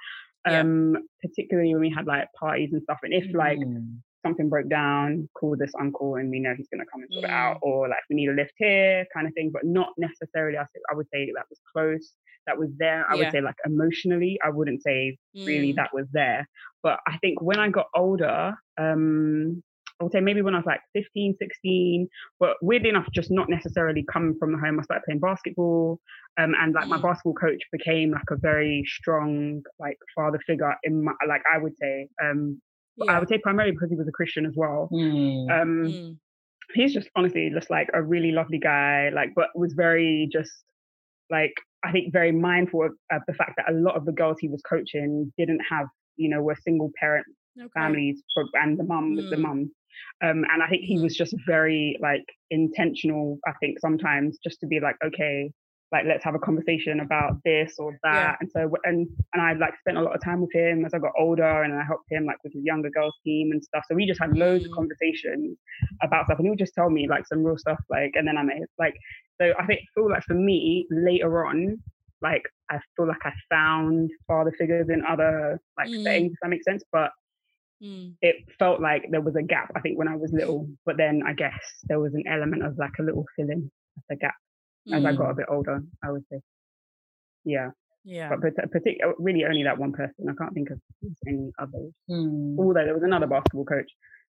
[0.46, 1.00] um, yeah.
[1.22, 3.00] particularly when we had like parties and stuff.
[3.04, 6.80] And if like mm something broke down, call this uncle and we know he's going
[6.80, 7.68] to come and sort it out, mm.
[7.68, 10.58] or like we need a lift here, kind of thing, but not necessarily.
[10.58, 12.14] I, I would say that was close,
[12.48, 13.06] that was there.
[13.10, 13.24] I yeah.
[13.24, 15.46] would say like emotionally, I wouldn't say mm.
[15.46, 16.48] really that was there.
[16.84, 19.64] But I think when I got older, um,
[20.00, 22.08] I would say maybe when I was like 15, 16,
[22.40, 24.80] but weirdly enough, just not necessarily coming from the home.
[24.80, 26.00] I started playing basketball,
[26.40, 27.04] um, and like my mm.
[27.04, 31.78] basketball coach became like a very strong like father figure in my like I would
[31.80, 32.60] say um,
[33.06, 33.14] yeah.
[33.14, 34.90] I would say primarily because he was a Christian as well.
[34.92, 35.62] Mm.
[35.62, 36.18] Um, mm.
[36.74, 40.52] He's just honestly just like a really lovely guy, like, but was very just
[41.30, 44.38] like I think very mindful of, of, the fact that a lot of the girls
[44.40, 47.26] he was coaching didn't have, you know, were single parent
[47.60, 47.70] okay.
[47.76, 48.22] families
[48.54, 49.30] and the mum was mm.
[49.32, 49.72] the mum.
[50.24, 53.40] Um, and I think he was just very like intentional.
[53.48, 55.52] I think sometimes just to be like, okay,
[55.92, 58.14] like let's have a conversation about this or that.
[58.14, 58.36] Yeah.
[58.40, 61.00] And so and and I like spent a lot of time with him as I
[61.00, 63.84] got older, and I helped him like with his younger girls team and stuff.
[63.88, 64.76] So we just had loads of mm.
[64.76, 65.58] conversations
[66.02, 67.80] about stuff, and he would just tell me like some real stuff.
[67.90, 68.96] Like, and then I made like
[69.40, 69.54] so.
[69.60, 71.78] I think feel like for me later on,
[72.22, 76.04] like I feel like I found father figures in other like mm.
[76.04, 76.34] settings.
[76.34, 77.12] If that makes sense, but
[77.84, 78.14] Mm.
[78.22, 80.70] It felt like there was a gap, I think, when I was little.
[80.86, 84.18] But then I guess there was an element of like a little filling of the
[84.18, 84.36] gap
[84.88, 84.98] mm.
[84.98, 85.38] as I got a mm.
[85.38, 86.40] bit older, I would say.
[87.44, 87.72] Yeah.
[88.04, 88.30] Yeah.
[88.30, 90.28] But particularly, really only that one person.
[90.30, 90.80] I can't think of
[91.28, 91.94] any others.
[92.10, 92.58] Mm.
[92.58, 93.92] Although there was another basketball coach,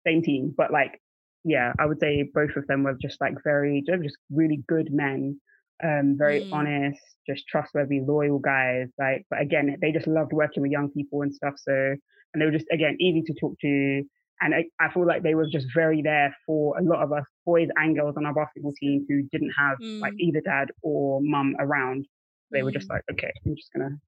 [0.06, 0.54] same team.
[0.56, 1.00] But like,
[1.44, 5.40] yeah, I would say both of them were just like very, just really good men
[5.82, 6.52] um, very mm.
[6.52, 8.88] honest, just trustworthy, loyal guys.
[8.98, 11.54] Like, but again, they just loved working with young people and stuff.
[11.56, 14.02] So, and they were just again easy to talk to.
[14.44, 17.24] And I, I feel like they were just very there for a lot of us
[17.46, 20.00] boys and girls on our basketball team who didn't have mm.
[20.00, 22.06] like either dad or mum around.
[22.52, 22.64] They mm.
[22.64, 22.92] were just mm.
[22.92, 23.98] like, okay, I'm just gonna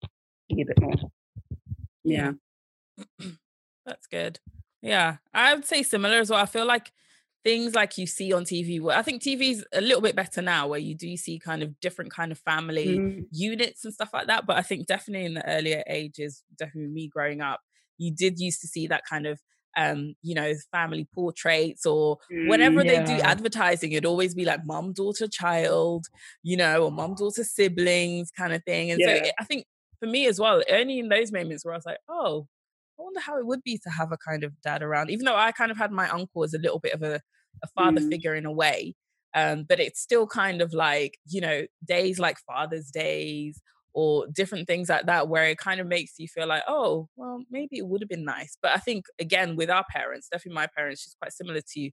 [0.50, 0.92] be a bit more.
[2.04, 2.32] Yeah.
[3.86, 4.38] That's good.
[4.82, 6.42] Yeah, I would say similar as well.
[6.42, 6.92] I feel like
[7.42, 8.78] things like you see on TV.
[8.78, 11.80] Where I think TV's a little bit better now, where you do see kind of
[11.80, 13.24] different kind of family mm.
[13.30, 14.44] units and stuff like that.
[14.44, 17.60] But I think definitely in the earlier ages, definitely me growing up,
[17.96, 19.40] you did used to see that kind of
[19.76, 23.04] um, you know, family portraits or whenever mm, yeah.
[23.04, 26.06] they do advertising, it'd always be like mom, daughter, child,
[26.42, 28.90] you know, or mom, daughter, siblings kind of thing.
[28.90, 29.24] And yeah.
[29.24, 29.66] so I think
[30.00, 32.46] for me as well, only in those moments where I was like, oh,
[32.98, 35.36] I wonder how it would be to have a kind of dad around, even though
[35.36, 37.20] I kind of had my uncle as a little bit of a
[37.62, 38.10] a father mm.
[38.10, 38.94] figure in a way.
[39.34, 43.60] Um, but it's still kind of like, you know, days like Father's Days
[43.96, 47.42] or different things like that, where it kind of makes you feel like, oh, well,
[47.50, 48.58] maybe it would have been nice.
[48.60, 51.90] But I think, again, with our parents, definitely my parents, she's quite similar to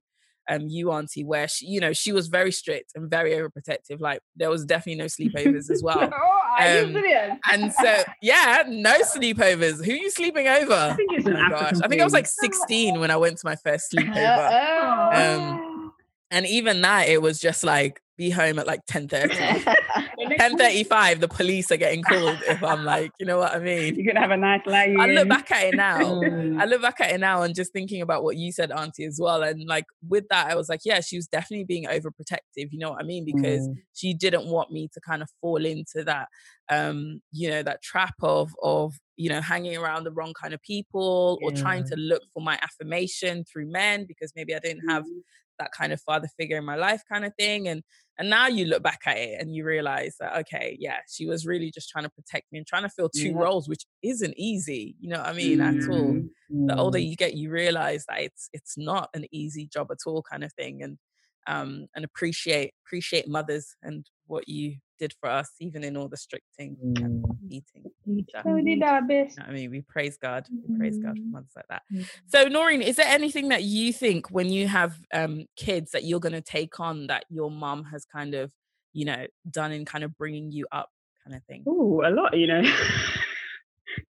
[0.50, 4.00] um, you, Auntie, where she, you know, she was very strict and very overprotective.
[4.00, 6.12] Like there was definitely no sleepovers as well.
[6.12, 7.02] oh, um,
[7.50, 9.82] and so, yeah, no sleepovers.
[9.82, 10.74] Who are you sleeping over?
[10.74, 11.80] I think it's oh my gosh.
[11.82, 15.14] I think I was like 16 when I went to my first sleepover.
[15.14, 15.92] Um,
[16.30, 19.34] and even that, it was just like, be home at like 10 30
[20.38, 23.94] 10 35 the police are getting called if i'm like you know what i mean
[23.96, 26.60] you're gonna have a nice lie i look back at it now mm.
[26.60, 29.18] i look back at it now and just thinking about what you said auntie as
[29.20, 32.78] well and like with that i was like yeah she was definitely being overprotective you
[32.78, 33.74] know what i mean because mm.
[33.94, 36.28] she didn't want me to kind of fall into that
[36.70, 40.62] um you know that trap of of you know hanging around the wrong kind of
[40.62, 41.48] people yeah.
[41.48, 45.20] or trying to look for my affirmation through men because maybe i didn't have mm.
[45.58, 47.82] That kind of father figure in my life kind of thing and
[48.18, 51.46] and now you look back at it and you realize that, okay, yeah, she was
[51.46, 53.38] really just trying to protect me and trying to fill two yeah.
[53.38, 55.82] roles, which isn't easy, you know what I mean, mm-hmm.
[55.82, 56.22] at all.
[56.66, 57.08] The older mm-hmm.
[57.08, 60.52] you get, you realize that it's it's not an easy job at all, kind of
[60.52, 60.82] thing.
[60.82, 60.98] And
[61.46, 66.16] um and appreciate appreciate mothers and what you did for us, even in all the
[66.16, 67.22] stricting mm.
[67.48, 67.84] eating.
[68.44, 69.38] We did our best.
[69.40, 70.46] I mean, we praise God.
[70.50, 71.32] We praise God for mm-hmm.
[71.32, 71.82] mothers like that.
[71.92, 72.06] Mm.
[72.26, 76.20] So, Noreen, is there anything that you think when you have um, kids that you're
[76.20, 78.52] going to take on that your mom has kind of,
[78.92, 80.90] you know, done in kind of bringing you up,
[81.24, 81.64] kind of thing?
[81.66, 82.62] Oh, a lot, you know.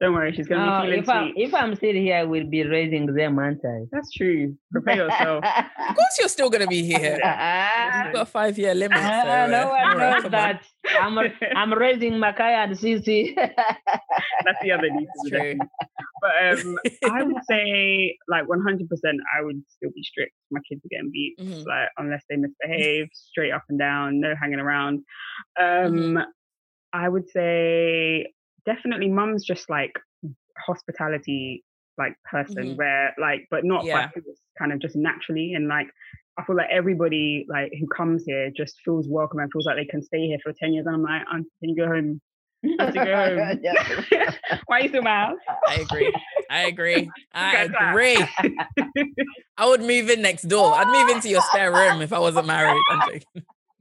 [0.01, 2.47] Don't worry, she's gonna no, be feeling if I'm, if I'm still here, I will
[2.47, 3.85] be raising them, aren't I?
[3.91, 4.55] That's true.
[4.71, 5.43] Prepare yourself.
[5.89, 7.13] of course, you're still gonna be here.
[7.13, 8.97] You've got a five year limit.
[8.97, 10.61] So, uh, no one knows that.
[10.99, 11.17] I'm
[11.55, 13.35] I'm raising Makaya and Sisi.
[14.45, 15.07] That's the other niece.
[15.27, 15.57] True.
[16.21, 16.77] But um,
[17.11, 20.33] I would say, like 100, percent I would still be strict.
[20.51, 21.67] My kids are getting beat, mm-hmm.
[21.67, 25.03] like unless they misbehave, straight up and down, no hanging around.
[25.59, 26.17] Um, mm-hmm.
[26.93, 28.33] I would say
[28.65, 29.93] definitely mum's just like
[30.57, 31.63] hospitality
[31.97, 32.75] like person mm-hmm.
[32.75, 34.07] where like but not yeah.
[34.07, 34.21] by
[34.57, 35.87] kind of just naturally and like
[36.37, 39.85] I feel like everybody like who comes here just feels welcome and feels like they
[39.85, 42.21] can stay here for 10 years and I'm like can you go home?
[42.63, 43.59] To go home.
[44.65, 45.35] Why are you still mad?
[45.67, 46.13] I agree.
[46.49, 47.11] I agree.
[47.33, 48.25] I agree.
[49.57, 50.73] I would move in next door.
[50.73, 52.81] I'd move into your spare room if I wasn't married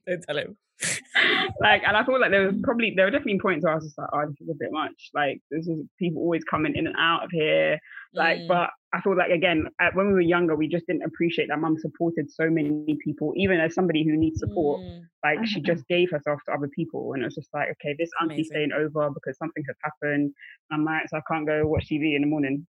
[0.07, 0.57] don't tell him
[1.61, 3.85] like, and I feel like there was probably there were definitely points where I was
[3.85, 5.11] just like, oh, this is a bit much.
[5.15, 7.79] Like, this is people always coming in and out of here.
[8.13, 8.49] Like, mm.
[8.49, 11.77] but I feel like again, when we were younger, we just didn't appreciate that mum
[11.79, 14.81] supported so many people, even as somebody who needs support.
[14.81, 15.03] Mm.
[15.23, 18.11] Like, she just gave herself to other people, and it was just like, okay, this
[18.21, 20.33] auntie's staying over because something has happened.
[20.73, 22.67] I'm like, so I can't go watch TV in the morning.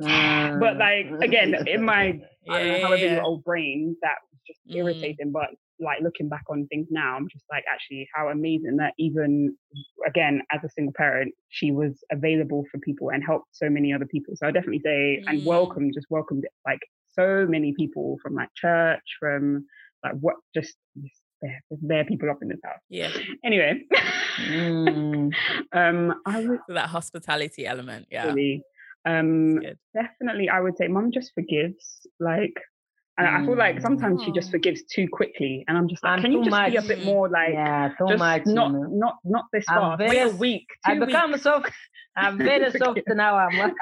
[0.00, 0.60] Mm.
[0.60, 3.22] But like again, in my yeah, know, however yeah.
[3.22, 4.76] old brain, that was just mm.
[4.76, 5.32] irritating.
[5.32, 5.50] But
[5.82, 9.56] like looking back on things now, I'm just like actually how amazing that even
[10.06, 14.06] again as a single parent, she was available for people and helped so many other
[14.06, 14.34] people.
[14.36, 15.30] So I definitely say mm.
[15.30, 16.80] and welcome, just welcomed like
[17.12, 19.66] so many people from like church, from
[20.04, 22.80] like what just, just there, there people up in this house.
[22.88, 23.10] Yeah.
[23.44, 23.82] Anyway,
[24.38, 25.32] mm.
[25.72, 28.06] um, I would that hospitality element.
[28.10, 28.26] Yeah.
[28.26, 28.62] Really,
[29.04, 29.60] um,
[29.94, 32.06] definitely, I would say mom just forgives.
[32.20, 32.54] Like,
[33.18, 33.42] and mm.
[33.42, 34.52] I feel like sometimes she just mm.
[34.52, 36.70] forgives too quickly, and I'm just like, and can you just much.
[36.70, 39.96] be a bit more like, yeah, too just much, not, you not, not this far.
[39.98, 40.66] Wait a week.
[40.84, 41.72] I become soft.
[42.16, 43.36] I'm very soft now.
[43.36, 43.74] I'm.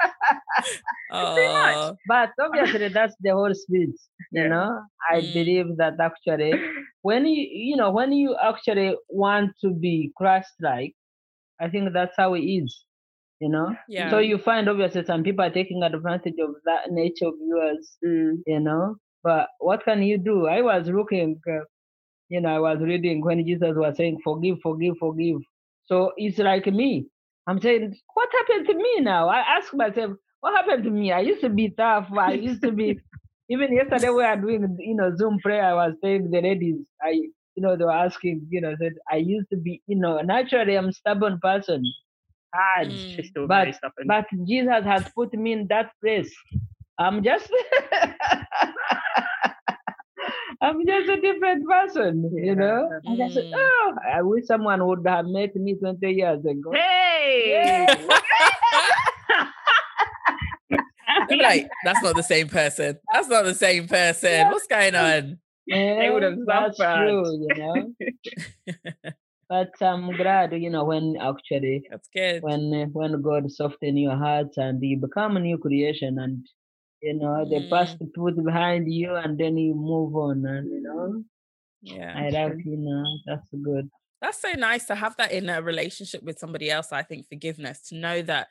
[1.11, 3.95] uh, but obviously, that's the whole spirit.
[4.31, 4.47] You yeah.
[4.47, 5.33] know, I mm.
[5.33, 6.53] believe that actually,
[7.01, 10.93] when you, you know, when you actually want to be Christ-like,
[11.61, 12.85] I think that's how it is
[13.39, 17.25] you know yeah so you find obviously some people are taking advantage of that nature
[17.25, 18.37] of yours mm.
[18.45, 21.63] you know but what can you do i was looking uh,
[22.29, 25.37] you know i was reading when jesus was saying forgive forgive forgive
[25.85, 27.05] so it's like me
[27.47, 30.11] i'm saying what happened to me now i ask myself
[30.41, 32.99] what happened to me i used to be tough i used to be
[33.49, 37.09] even yesterday we are doing you know zoom prayer i was saying the ladies i
[37.09, 40.75] you know they were asking you know said i used to be you know naturally
[40.75, 41.83] i'm stubborn person
[42.53, 42.89] hard.
[42.89, 43.47] Mm.
[43.47, 43.67] but,
[44.05, 46.31] but Jesus has put me in that place.
[46.97, 47.49] I'm just
[50.61, 52.87] I'm just a different person, you know.
[53.07, 53.23] Mm.
[53.23, 56.71] I said, oh, I wish someone would have met me 20 years ago.
[56.71, 57.97] Hey!
[61.31, 62.99] like, that's not the same person.
[63.11, 64.49] That's not the same person.
[64.49, 65.39] What's going on?
[65.65, 67.93] Yeah, they would have that's true, you know.
[69.49, 72.41] But I'm glad, you know, when actually that's good.
[72.41, 76.47] When uh, when God soften your heart and you become a new creation, and
[77.01, 77.69] you know they mm.
[77.69, 81.23] Pass the past put behind you, and then you move on, and you know.
[81.81, 83.89] Yeah, I love you know that's good.
[84.21, 86.91] That's so nice to have that in a relationship with somebody else.
[86.91, 88.47] I think forgiveness to know that,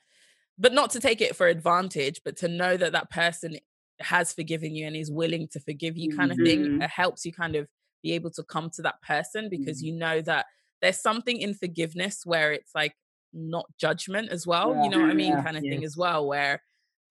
[0.58, 3.58] but not to take it for advantage, but to know that that person
[4.00, 6.40] has forgiven you and is willing to forgive you, kind mm-hmm.
[6.40, 6.60] of thing.
[6.60, 6.82] Mm-hmm.
[6.82, 7.68] It helps you kind of
[8.02, 9.86] be able to come to that person because mm-hmm.
[9.86, 10.46] you know that
[10.80, 12.94] there's something in forgiveness where it's like
[13.32, 14.84] not judgment as well yeah.
[14.84, 15.42] you know what i mean yeah.
[15.42, 16.62] kind of thing as well where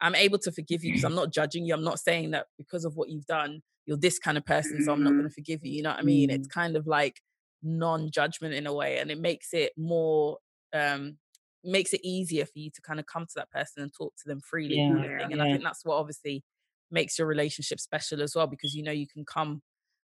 [0.01, 2.85] i'm able to forgive you because i'm not judging you i'm not saying that because
[2.85, 5.59] of what you've done you're this kind of person so i'm not going to forgive
[5.63, 6.59] you you know what i mean it's mm-hmm.
[6.59, 7.21] kind of like
[7.63, 10.37] non-judgment in a way and it makes it more
[10.73, 11.17] um
[11.63, 14.27] makes it easier for you to kind of come to that person and talk to
[14.27, 15.33] them freely yeah, kind of thing.
[15.33, 16.43] and i think that's what obviously
[16.91, 19.61] makes your relationship special as well because you know you can come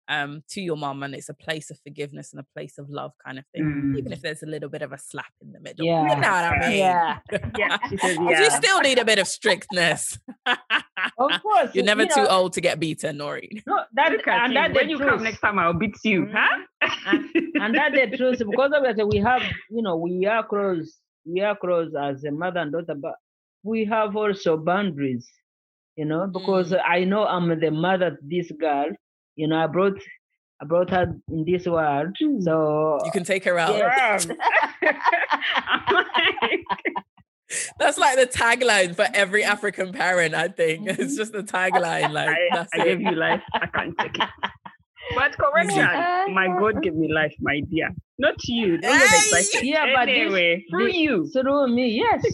[0.09, 3.13] um, to your mom and it's a place of forgiveness and a place of love
[3.25, 3.99] kind of thing mm.
[3.99, 6.03] even if there's a little bit of a slap in the middle yeah.
[6.03, 7.19] you know what I mean yeah,
[7.59, 7.79] yeah.
[7.93, 8.41] yeah.
[8.41, 12.53] you still need a bit of strictness of course you're never you too know, old
[12.55, 14.59] to get beaten Nori no that and you.
[14.59, 15.09] that when you truth.
[15.09, 16.37] come next time I'll beat you mm-hmm.
[16.37, 17.25] huh and,
[17.55, 18.73] and that's the truth because
[19.11, 22.95] we have you know we are close we are close as a mother and daughter
[22.95, 23.15] but
[23.63, 25.27] we have also boundaries
[25.97, 26.81] you know because mm.
[26.87, 28.91] I know I'm the mother of this girl
[29.37, 29.99] you know, I brought
[30.61, 32.41] I brought her in this world, hmm.
[32.41, 33.75] so you can take her out.
[33.77, 34.27] Yes.
[37.79, 40.35] that's like the tagline for every African parent.
[40.35, 41.17] I think it's mm-hmm.
[41.17, 42.13] just the tagline.
[42.13, 44.29] Like I, I give you life, I can't take it.
[45.15, 45.85] But correction,
[46.35, 47.91] my God give me life, my dear.
[48.17, 48.79] Not you.
[48.79, 49.67] Don't get excited.
[49.67, 51.29] Yeah, but anyway, this, through you.
[51.31, 52.25] Through me, yes.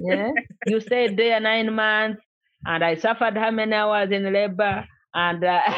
[0.00, 0.32] yeah.
[0.66, 2.20] You stayed there nine months
[2.66, 4.84] and I suffered how many hours in labor?
[5.14, 5.60] And uh,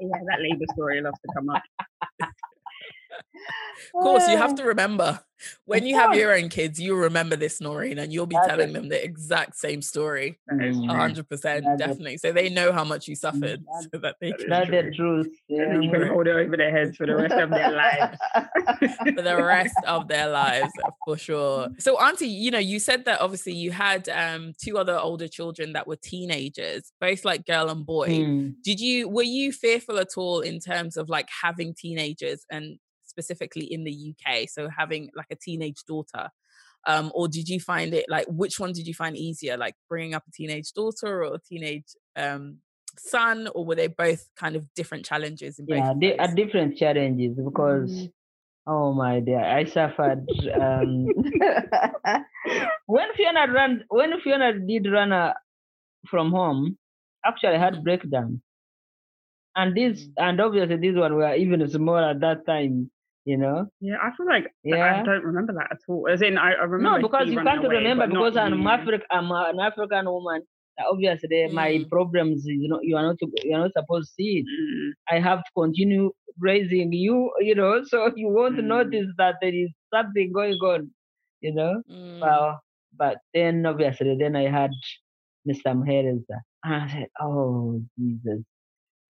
[0.00, 1.62] yeah, that labor story loves to come up.
[3.12, 5.20] of course, you have to remember
[5.64, 8.70] when you have your own kids, you remember this, Noreen, and you'll be That's telling
[8.70, 8.72] it.
[8.72, 10.38] them the exact same story.
[10.48, 12.18] hundred percent, definitely.
[12.18, 15.28] So they know how much you suffered, so that they can That's the truth.
[15.48, 15.80] Yeah.
[15.80, 18.18] You can hold it over their heads for the rest of their lives.
[19.14, 20.72] for the rest of their lives,
[21.04, 21.68] for sure.
[21.78, 25.72] So, Auntie, you know, you said that obviously you had um, two other older children
[25.72, 28.08] that were teenagers, both like girl and boy.
[28.08, 28.54] Mm.
[28.62, 32.78] Did you were you fearful at all in terms of like having teenagers and
[33.12, 34.48] specifically in the UK?
[34.48, 36.30] So having like a teenage daughter.
[36.84, 40.14] Um, or did you find it like which one did you find easier, like bringing
[40.14, 42.58] up a teenage daughter or a teenage um,
[42.98, 45.58] son, or were they both kind of different challenges?
[45.58, 47.92] In yeah, they are different challenges because.
[47.92, 48.12] Mm.
[48.64, 50.24] Oh my dear, I suffered.
[50.54, 51.06] Um,
[52.86, 55.32] when Fiona ran, when Fiona did run uh,
[56.06, 56.78] from home,
[57.26, 57.82] actually I had mm.
[57.82, 58.40] breakdown,
[59.56, 60.12] and this, mm.
[60.16, 62.88] and obviously this one were even smaller at that time
[63.24, 66.36] you know yeah i feel like yeah i don't remember that at all as in
[66.38, 70.06] i, I remember no because you can't away, remember because i'm African i'm an african
[70.06, 70.42] woman
[70.90, 71.52] obviously mm.
[71.52, 74.46] my problems you know you are not you are not supposed to see it.
[74.46, 74.90] Mm.
[75.10, 78.64] I have to continue raising you, you know, so you won't mm.
[78.64, 80.90] notice that there is something going on,
[81.40, 81.82] you know.
[81.90, 82.20] Mm.
[82.20, 82.60] Well,
[82.96, 84.70] but then obviously then I had
[85.48, 85.74] Mr.
[85.74, 86.40] Muhereza.
[86.64, 88.44] And I said, Oh Jesus,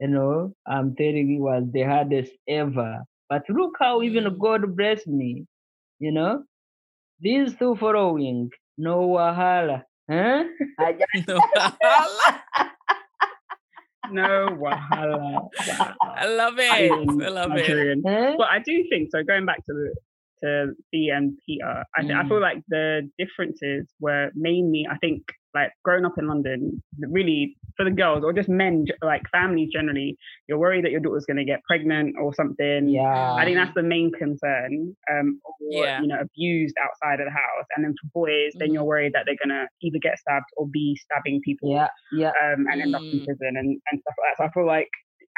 [0.00, 3.02] you know, I'm telling you was the hardest ever.
[3.32, 4.38] But look how even mm.
[4.38, 5.46] God blessed me,
[5.98, 6.44] you know.
[7.18, 9.84] These two following, no wahala.
[10.10, 10.44] Huh?
[11.26, 12.34] no wahala.
[14.10, 15.48] no wahala.
[16.04, 16.72] I love it.
[16.72, 18.00] I, I love it.
[18.06, 18.34] Huh?
[18.36, 19.22] But I do think so.
[19.22, 19.94] Going back to the
[20.42, 22.14] to the and Peter, I, mm.
[22.14, 25.22] I feel like the differences were mainly, I think,
[25.54, 30.16] like growing up in London, really for the girls or just men, like families generally,
[30.48, 32.88] you're worried that your daughter's going to get pregnant or something.
[32.88, 33.34] Yeah.
[33.34, 34.94] I think that's the main concern.
[35.10, 36.00] Um, or, yeah.
[36.00, 37.66] you know, abused outside of the house.
[37.76, 38.58] And then for boys, mm.
[38.58, 38.86] then you're mm.
[38.86, 41.72] worried that they're going to either get stabbed or be stabbing people.
[41.72, 41.88] Yeah.
[42.12, 42.28] Yeah.
[42.42, 42.82] Um, and mm.
[42.82, 43.24] end up in mm.
[43.24, 44.42] prison and, and stuff like that.
[44.42, 44.88] So I feel like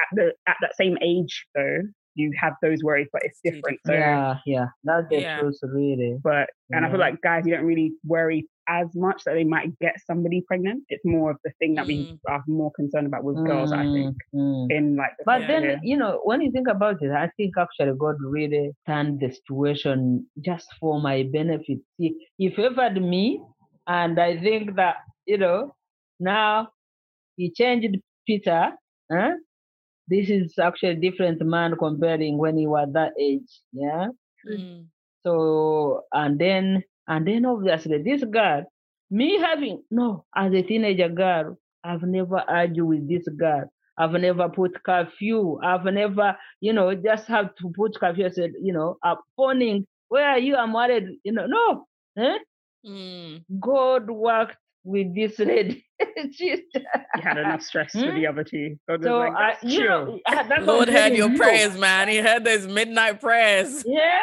[0.01, 1.79] at the at that same age though,
[2.17, 3.81] you have those worries, but it's different.
[3.87, 5.41] So yeah, yeah, that's the yeah.
[5.41, 6.17] truth, really.
[6.23, 6.87] But and yeah.
[6.87, 10.43] I feel like guys, you don't really worry as much that they might get somebody
[10.47, 10.85] pregnant.
[10.89, 11.89] It's more of the thing that mm.
[11.89, 13.47] we are more concerned about with mm.
[13.47, 14.17] girls, I think.
[14.35, 14.67] Mm.
[14.71, 17.97] In like, the but then you know, when you think about it, I think actually
[17.99, 21.79] God really turned the situation just for my benefit.
[21.99, 23.41] See, He favored me,
[23.87, 24.97] and I think that
[25.27, 25.75] you know
[26.21, 26.69] now
[27.37, 27.97] He changed
[28.27, 28.73] Peter.
[29.13, 29.33] Huh?
[30.09, 33.61] this is actually a different man comparing when he was that age.
[33.73, 34.09] Yeah.
[34.49, 34.87] Mm.
[35.25, 38.65] So and then and then obviously this girl,
[39.11, 43.71] me having no as a teenager girl, I've never argued with this girl.
[43.97, 45.61] I've never put curfew.
[45.63, 48.27] I've never, you know, just have to put curfew.
[48.27, 49.87] I said, you know, I'm phoning.
[50.09, 50.57] Where are you?
[50.57, 51.19] I'm worried.
[51.23, 51.87] You know, no.
[52.19, 52.39] Eh?
[52.87, 53.45] Mm.
[53.61, 55.85] God worked with this lady.
[56.39, 56.59] you
[57.15, 58.01] had enough stress hmm?
[58.01, 58.77] for the other two.
[58.89, 60.19] God so like, I, you know,
[60.61, 61.37] Lord heard your you.
[61.37, 62.09] prayers, man.
[62.09, 63.85] He heard those midnight prayers.
[63.87, 64.21] Yeah.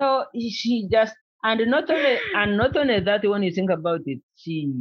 [0.00, 1.14] So she just
[1.44, 4.72] and not only and not only that when you think about it, she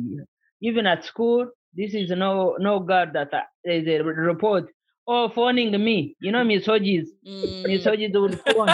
[0.62, 4.72] even at school, this is no no God that uh, there's a report.
[5.06, 6.16] Oh, phoning me.
[6.22, 7.12] You know, Miss Hodges.
[7.28, 7.68] Mm.
[7.68, 8.70] Miss Hodges would phone.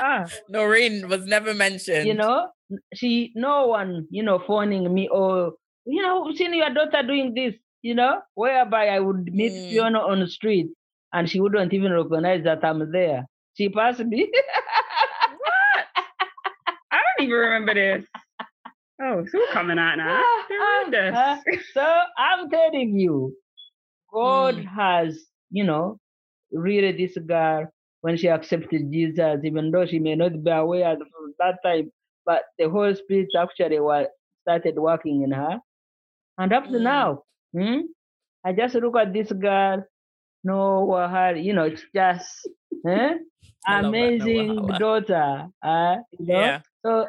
[0.00, 0.26] ah.
[0.48, 2.08] Noreen was never mentioned.
[2.08, 2.48] You know,
[2.94, 5.52] she no one, you know, phoning me or
[5.86, 9.70] you know, seeing your daughter doing this, you know, whereby I would meet mm.
[9.70, 10.68] Fiona on the street
[11.12, 13.26] and she wouldn't even recognize that I'm there.
[13.56, 14.30] She passed me.
[17.30, 17.40] what?
[17.40, 18.04] I don't even remember this.
[19.02, 20.22] Oh, it's all coming out now.
[20.94, 21.36] Uh,
[21.72, 21.86] so
[22.18, 23.34] I'm telling you,
[24.12, 24.66] God mm.
[24.66, 25.18] has,
[25.50, 25.98] you know,
[26.52, 27.66] really this girl
[28.02, 30.98] when she accepted Jesus, even though she may not be aware at
[31.38, 31.90] that time,
[32.26, 34.06] but the Holy Spirit actually was
[34.42, 35.58] started working in her.
[36.38, 36.82] And up to mm.
[36.82, 37.22] now,
[37.52, 37.80] hmm,
[38.44, 39.84] I just look at this girl,
[40.44, 42.48] no, her, you know, it's just
[42.86, 43.14] eh?
[43.66, 45.48] amazing daughter.
[45.62, 46.40] Uh, you know?
[46.40, 46.60] Yeah.
[46.84, 47.06] So,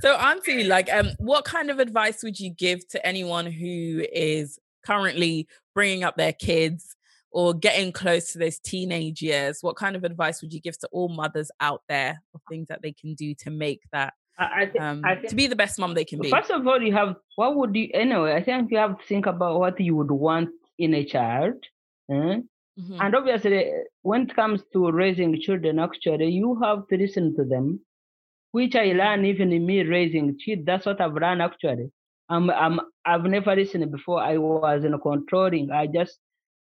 [0.00, 4.58] so Auntie, like, um, what kind of advice would you give to anyone who is
[4.86, 6.96] currently bringing up their kids
[7.30, 9.58] or getting close to those teenage years?
[9.60, 12.80] What kind of advice would you give to all mothers out there of things that
[12.82, 15.78] they can do to make that I, th- um, I th- to be the best
[15.78, 16.30] mom they can be.
[16.30, 18.34] First of all, you have what would you anyway?
[18.34, 21.54] I think you have to think about what you would want in a child,
[22.10, 22.14] eh?
[22.14, 23.00] mm-hmm.
[23.00, 23.70] and obviously,
[24.02, 27.80] when it comes to raising children, actually, you have to listen to them,
[28.54, 30.62] which I learned even in me raising kids.
[30.64, 31.90] That's what I've learned actually.
[32.28, 34.22] I'm, I'm, I've never listened before.
[34.22, 35.72] I was in controlling.
[35.72, 36.20] I just,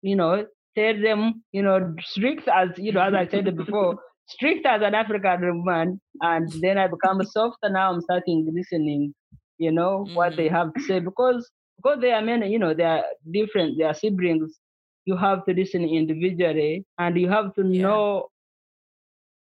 [0.03, 0.45] you know,
[0.77, 3.95] tell them, you know, strict as you know, as I said before
[4.27, 7.69] strict as an African woman, and then I become softer.
[7.69, 9.15] Now I'm starting listening,
[9.57, 10.51] you know, what they mm.
[10.51, 13.03] have to say because because they are many, you know, they are
[13.33, 13.79] different.
[13.79, 14.55] They are siblings.
[15.05, 17.81] You have to listen individually, and you have to yeah.
[17.81, 18.27] know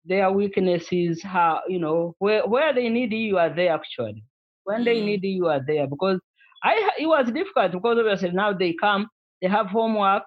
[0.05, 1.21] their weaknesses.
[1.23, 4.23] How you know where where they need you, are there actually.
[4.63, 4.85] When mm.
[4.85, 6.19] they need you, you are there because
[6.63, 9.07] I it was difficult because obviously now they come,
[9.41, 10.23] they have homework,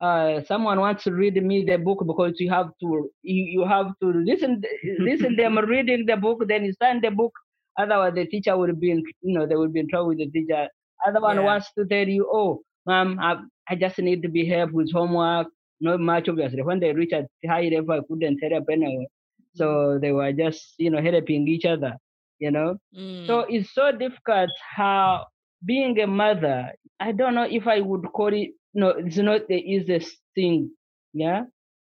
[0.00, 3.88] uh, someone wants to read me the book because you have to you, you have
[4.00, 4.62] to listen
[4.98, 7.32] listen them reading the book then you sign the book
[7.78, 10.30] otherwise the teacher will be in you know they will be in trouble with the
[10.30, 10.68] teacher
[11.06, 11.42] other one yeah.
[11.42, 13.36] wants to tell you oh mom I,
[13.68, 15.48] I just need to be helped with homework
[15.80, 19.06] not much obviously when they reach a high level I couldn't help anyway
[19.54, 20.00] so mm.
[20.00, 21.96] they were just you know helping each other
[22.38, 23.26] you know mm.
[23.26, 25.26] so it's so difficult how
[25.64, 29.56] being a mother I don't know if I would call it no, it's not the
[29.56, 30.70] easiest thing,
[31.12, 31.44] yeah.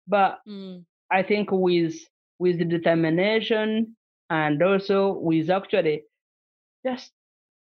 [0.07, 0.83] But mm.
[1.11, 1.95] I think with
[2.39, 3.95] with determination
[4.29, 6.03] and also with actually
[6.85, 7.11] just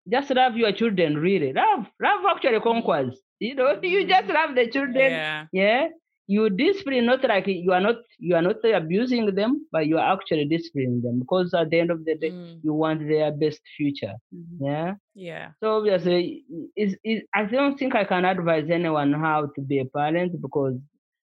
[0.09, 1.53] just love your children, really.
[1.53, 3.19] Love, love actually conquers.
[3.39, 5.21] You know, you just love the children.
[5.21, 5.47] Yeah.
[5.51, 5.87] Yeah.
[6.27, 10.13] You discipline not like you are not you are not abusing them, but you are
[10.13, 13.61] actually disciplining them because at the end of the day, Mm, you want their best
[13.77, 14.13] future.
[14.33, 14.59] Mhm.
[14.59, 14.95] Yeah.
[15.15, 15.53] yeah.
[15.61, 16.43] So obviously,
[16.75, 20.75] is is I don't think I can advise anyone how to be a parent because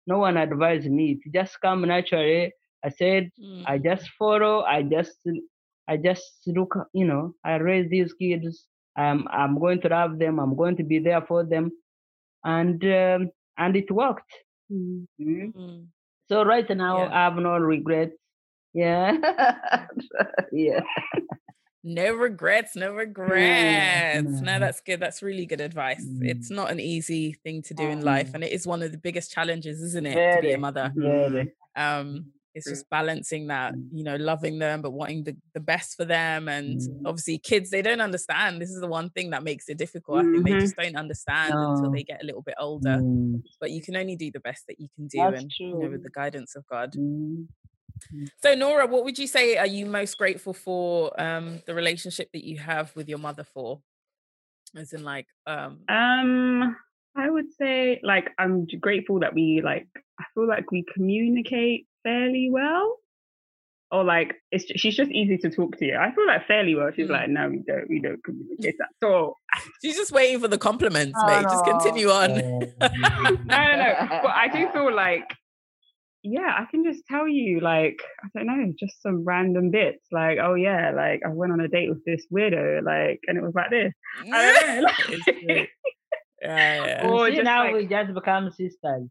[0.06, 1.18] no one advised me.
[1.24, 2.52] It just come naturally.
[2.84, 3.30] I said
[3.66, 4.62] I Mm, just follow.
[4.62, 5.18] I just
[5.88, 6.74] I just look.
[6.92, 8.66] You know, I raise these kids.
[8.96, 10.38] I'm I'm going to love them.
[10.38, 11.70] I'm going to be there for them,
[12.44, 14.32] and um, and it worked.
[14.70, 15.06] Mm.
[15.20, 15.86] mm.
[16.28, 17.10] So right now Yeah.
[17.10, 18.14] I have no regrets.
[18.74, 19.16] Yeah,
[20.52, 20.80] yeah.
[21.84, 24.22] No regrets, no regrets.
[24.28, 24.60] No, mm.
[24.60, 25.00] that's good.
[25.00, 26.04] That's really good advice.
[26.20, 28.34] It's not an easy thing to do in life, Mm.
[28.34, 30.92] and it is one of the biggest challenges, isn't it, to be a mother?
[30.94, 31.52] very.
[31.76, 33.88] Um, it's just balancing that, Mm.
[33.92, 36.48] you know, loving them but wanting the, the best for them.
[36.48, 37.02] And Mm.
[37.06, 38.60] obviously, kids they don't understand.
[38.60, 40.18] This is the one thing that makes it difficult.
[40.18, 40.60] I think they Mhm.
[40.60, 42.98] just don't understand until they get a little bit older.
[43.02, 45.74] Mm, But you can only do the best that you can do, That's and you
[45.74, 46.94] know, with the guidance of God.
[46.94, 47.48] mm.
[48.42, 52.44] So, Nora, what would you say are you most grateful for um, the relationship that
[52.44, 53.82] you have with your mother for?
[54.76, 56.76] As in, like, um, Um,
[57.16, 59.88] I would say like I'm grateful that we like
[60.20, 62.96] I feel like we communicate fairly well.
[63.90, 65.86] Or like it's ju- she's just easy to talk to.
[65.86, 65.96] You.
[65.96, 66.90] I feel like fairly well.
[66.94, 67.12] She's Mm.
[67.12, 69.34] like, no, we don't, we don't communicate at all.
[69.82, 71.42] she's just waiting for the compliments, Oh, mate.
[71.44, 72.34] Just continue on.
[72.36, 73.94] No, no, no.
[74.22, 75.24] But I do feel like,
[76.22, 80.04] yeah, I can just tell you, like, I don't know, just some random bits.
[80.12, 83.42] Like, oh yeah, like I went on a date with this weirdo, like, and it
[83.42, 83.94] was like this.
[84.30, 84.90] I don't know.
[85.08, 85.66] It's true.
[86.42, 87.08] yeah, yeah.
[87.08, 89.08] Or just now like- we just become sisters.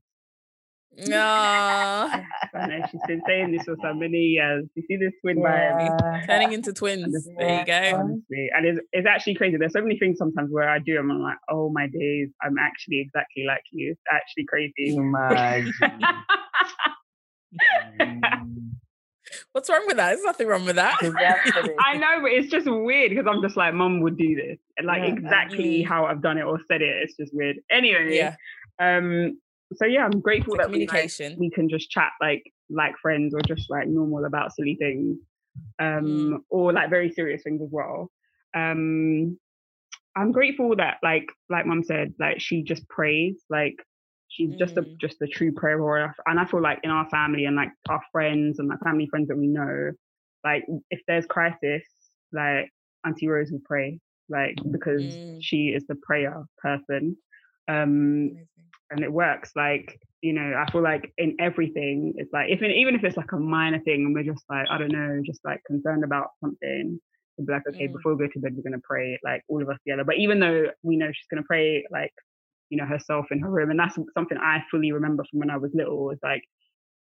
[1.13, 2.23] Aw,
[2.55, 4.65] I she's been saying this for so many years.
[4.75, 5.99] You see this twin vibe.
[6.01, 6.25] Yeah.
[6.25, 7.27] turning into twins.
[7.37, 7.97] There you go.
[7.97, 8.49] honestly.
[8.55, 9.57] And it's, it's actually crazy.
[9.57, 12.57] There's so many things sometimes where I do, and I'm like, oh my days, I'm
[12.57, 13.91] actually exactly like you.
[13.91, 14.95] It's actually crazy.
[14.95, 15.71] Imagine.
[17.99, 18.21] Mm.
[19.51, 20.13] What's wrong with that?
[20.13, 20.97] There's nothing wrong with that.
[21.03, 21.73] Exactly.
[21.79, 24.57] I know, but it's just weird because I'm just like, mom would do this.
[24.77, 25.09] And like Yeah.
[25.13, 25.87] exactly Mm.
[25.87, 26.95] how I've done it or said it.
[27.03, 27.57] It's just weird.
[27.69, 28.35] Anyway, yeah,
[28.79, 29.37] um,
[29.75, 31.35] so yeah, I'm grateful that we, like, communication.
[31.39, 35.17] we can just chat like like friends or just like normal about silly things
[35.79, 36.37] um Mm.
[36.49, 38.11] or like very serious things as well
[38.55, 39.37] um
[40.15, 43.75] i'm grateful that like like mom said like she just prays like
[44.27, 44.97] she's just a Mm.
[44.99, 48.01] just a true prayer warrior and i feel like in our family and like our
[48.11, 49.91] friends and like family friends that we know
[50.43, 51.83] like if there's crisis
[52.33, 52.69] like
[53.05, 53.99] auntie rose will pray
[54.29, 55.37] like because Mm.
[55.41, 57.15] she is the prayer person
[57.69, 58.47] um Amazing.
[58.91, 59.51] And it works.
[59.55, 63.31] Like, you know, I feel like in everything, it's like if even if it's like
[63.31, 66.99] a minor thing, and we're just like, I don't know, just like concerned about something,
[67.45, 67.93] be like, okay, Mm.
[67.93, 70.03] before we go to bed, we're gonna pray, like all of us together.
[70.03, 72.13] But even though we know she's gonna pray, like,
[72.69, 75.57] you know, herself in her room, and that's something I fully remember from when I
[75.57, 76.05] was little.
[76.05, 76.43] Was like,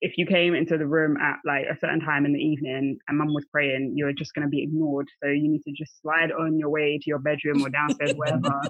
[0.02, 3.18] if you came into the room at like a certain time in the evening and
[3.18, 5.08] mum was praying, you're just gonna be ignored.
[5.24, 8.70] So you need to just slide on your way to your bedroom or downstairs, wherever.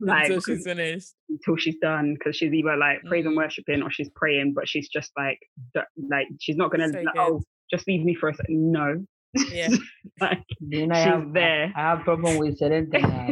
[0.00, 1.14] Like Until she's finished.
[1.28, 3.38] until she's done because she's either like praise and Mm.
[3.38, 5.38] worshiping or she's praying, but she's just like
[5.74, 8.72] d- like she's not gonna So like, oh just leave me for a second.
[8.72, 9.04] No,
[9.52, 9.68] Yeah.
[10.20, 11.72] like Then I she's have, there.
[11.76, 13.28] I have problem with Serente now.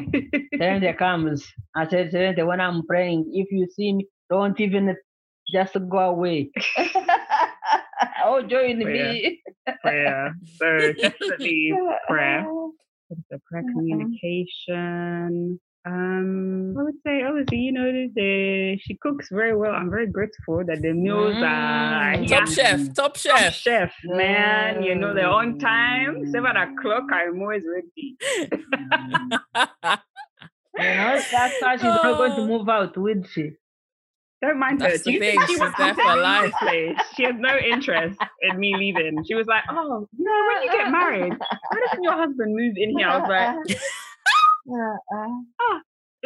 [0.54, 1.46] Serente comes.
[1.74, 4.94] I said, Serente, when I'm praying, if you see me, don't even
[5.50, 6.50] just go away.
[8.24, 8.86] oh, join yeah.
[9.12, 9.42] me.
[9.82, 10.34] prayer.
[10.58, 11.72] So definitely
[12.08, 12.46] prayer.
[13.30, 15.60] The prayer communication.
[15.86, 19.72] Um, I would say obviously you know the, the she cooks very well.
[19.72, 22.28] I'm very grateful that the meals are Mm.
[22.28, 23.54] Top chef, top Top chef.
[23.54, 24.82] chef, man.
[24.82, 26.26] You know they're on time.
[26.32, 27.04] Seven o'clock.
[27.12, 28.16] I'm always ready.
[30.78, 32.46] You know, that's why she's not going to Oh.
[32.46, 33.52] move out, will she?
[34.42, 34.98] Don't mind That's her.
[34.98, 36.52] the Do you thing, think she she's wants there to for life.
[37.16, 39.24] She has no interest in me leaving.
[39.26, 42.74] She was like, "Oh, you know, when you get married, why doesn't your husband move
[42.76, 43.28] in here?" I was
[43.66, 43.78] like,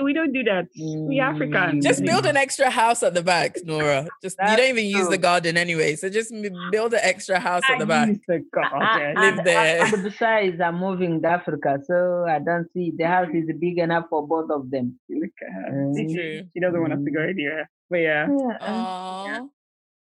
[0.02, 0.66] "We don't do that.
[1.08, 4.08] We Africans." Just build an extra house at the back, Nora.
[4.22, 6.32] Just you don't even use the garden anyway, so just
[6.70, 8.08] build an extra house at the back.
[8.26, 9.14] the garden.
[9.16, 9.84] Live and, there.
[9.84, 14.06] And besides, I'm moving to Africa, so I don't see the house is big enough
[14.08, 14.98] for both of them.
[15.10, 15.70] Look at her.
[15.72, 16.14] Mm.
[16.14, 16.42] True.
[16.54, 17.68] She doesn't want us to go anywhere.
[17.90, 19.50] But yeah, Oh,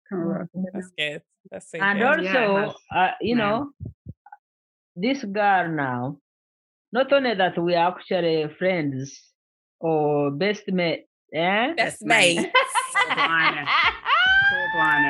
[0.07, 0.49] come on.
[0.73, 1.21] that's good.
[1.51, 2.23] That's so And good.
[2.23, 2.75] Yeah, also, has.
[2.95, 3.41] uh, you Yeah.
[3.43, 3.71] know,
[4.95, 6.17] this girl now,
[6.91, 9.21] not only that we are actually friends
[9.79, 11.73] or best mate, Yeah?
[11.75, 12.37] Best mate.
[12.37, 12.51] mate.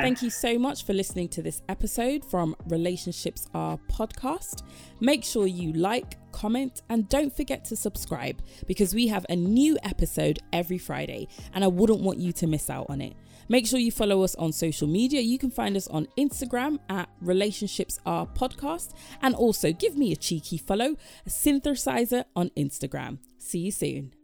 [0.02, 4.62] Thank you so much for listening to this episode from Relationships Are podcast.
[5.00, 9.78] Make sure you like, comment, and don't forget to subscribe because we have a new
[9.82, 13.14] episode every Friday and I wouldn't want you to miss out on it.
[13.50, 15.20] Make sure you follow us on social media.
[15.20, 20.16] You can find us on Instagram at Relationships Are Podcast and also give me a
[20.16, 20.94] cheeky follow,
[21.26, 23.18] a synthesizer on Instagram.
[23.38, 24.19] See you soon.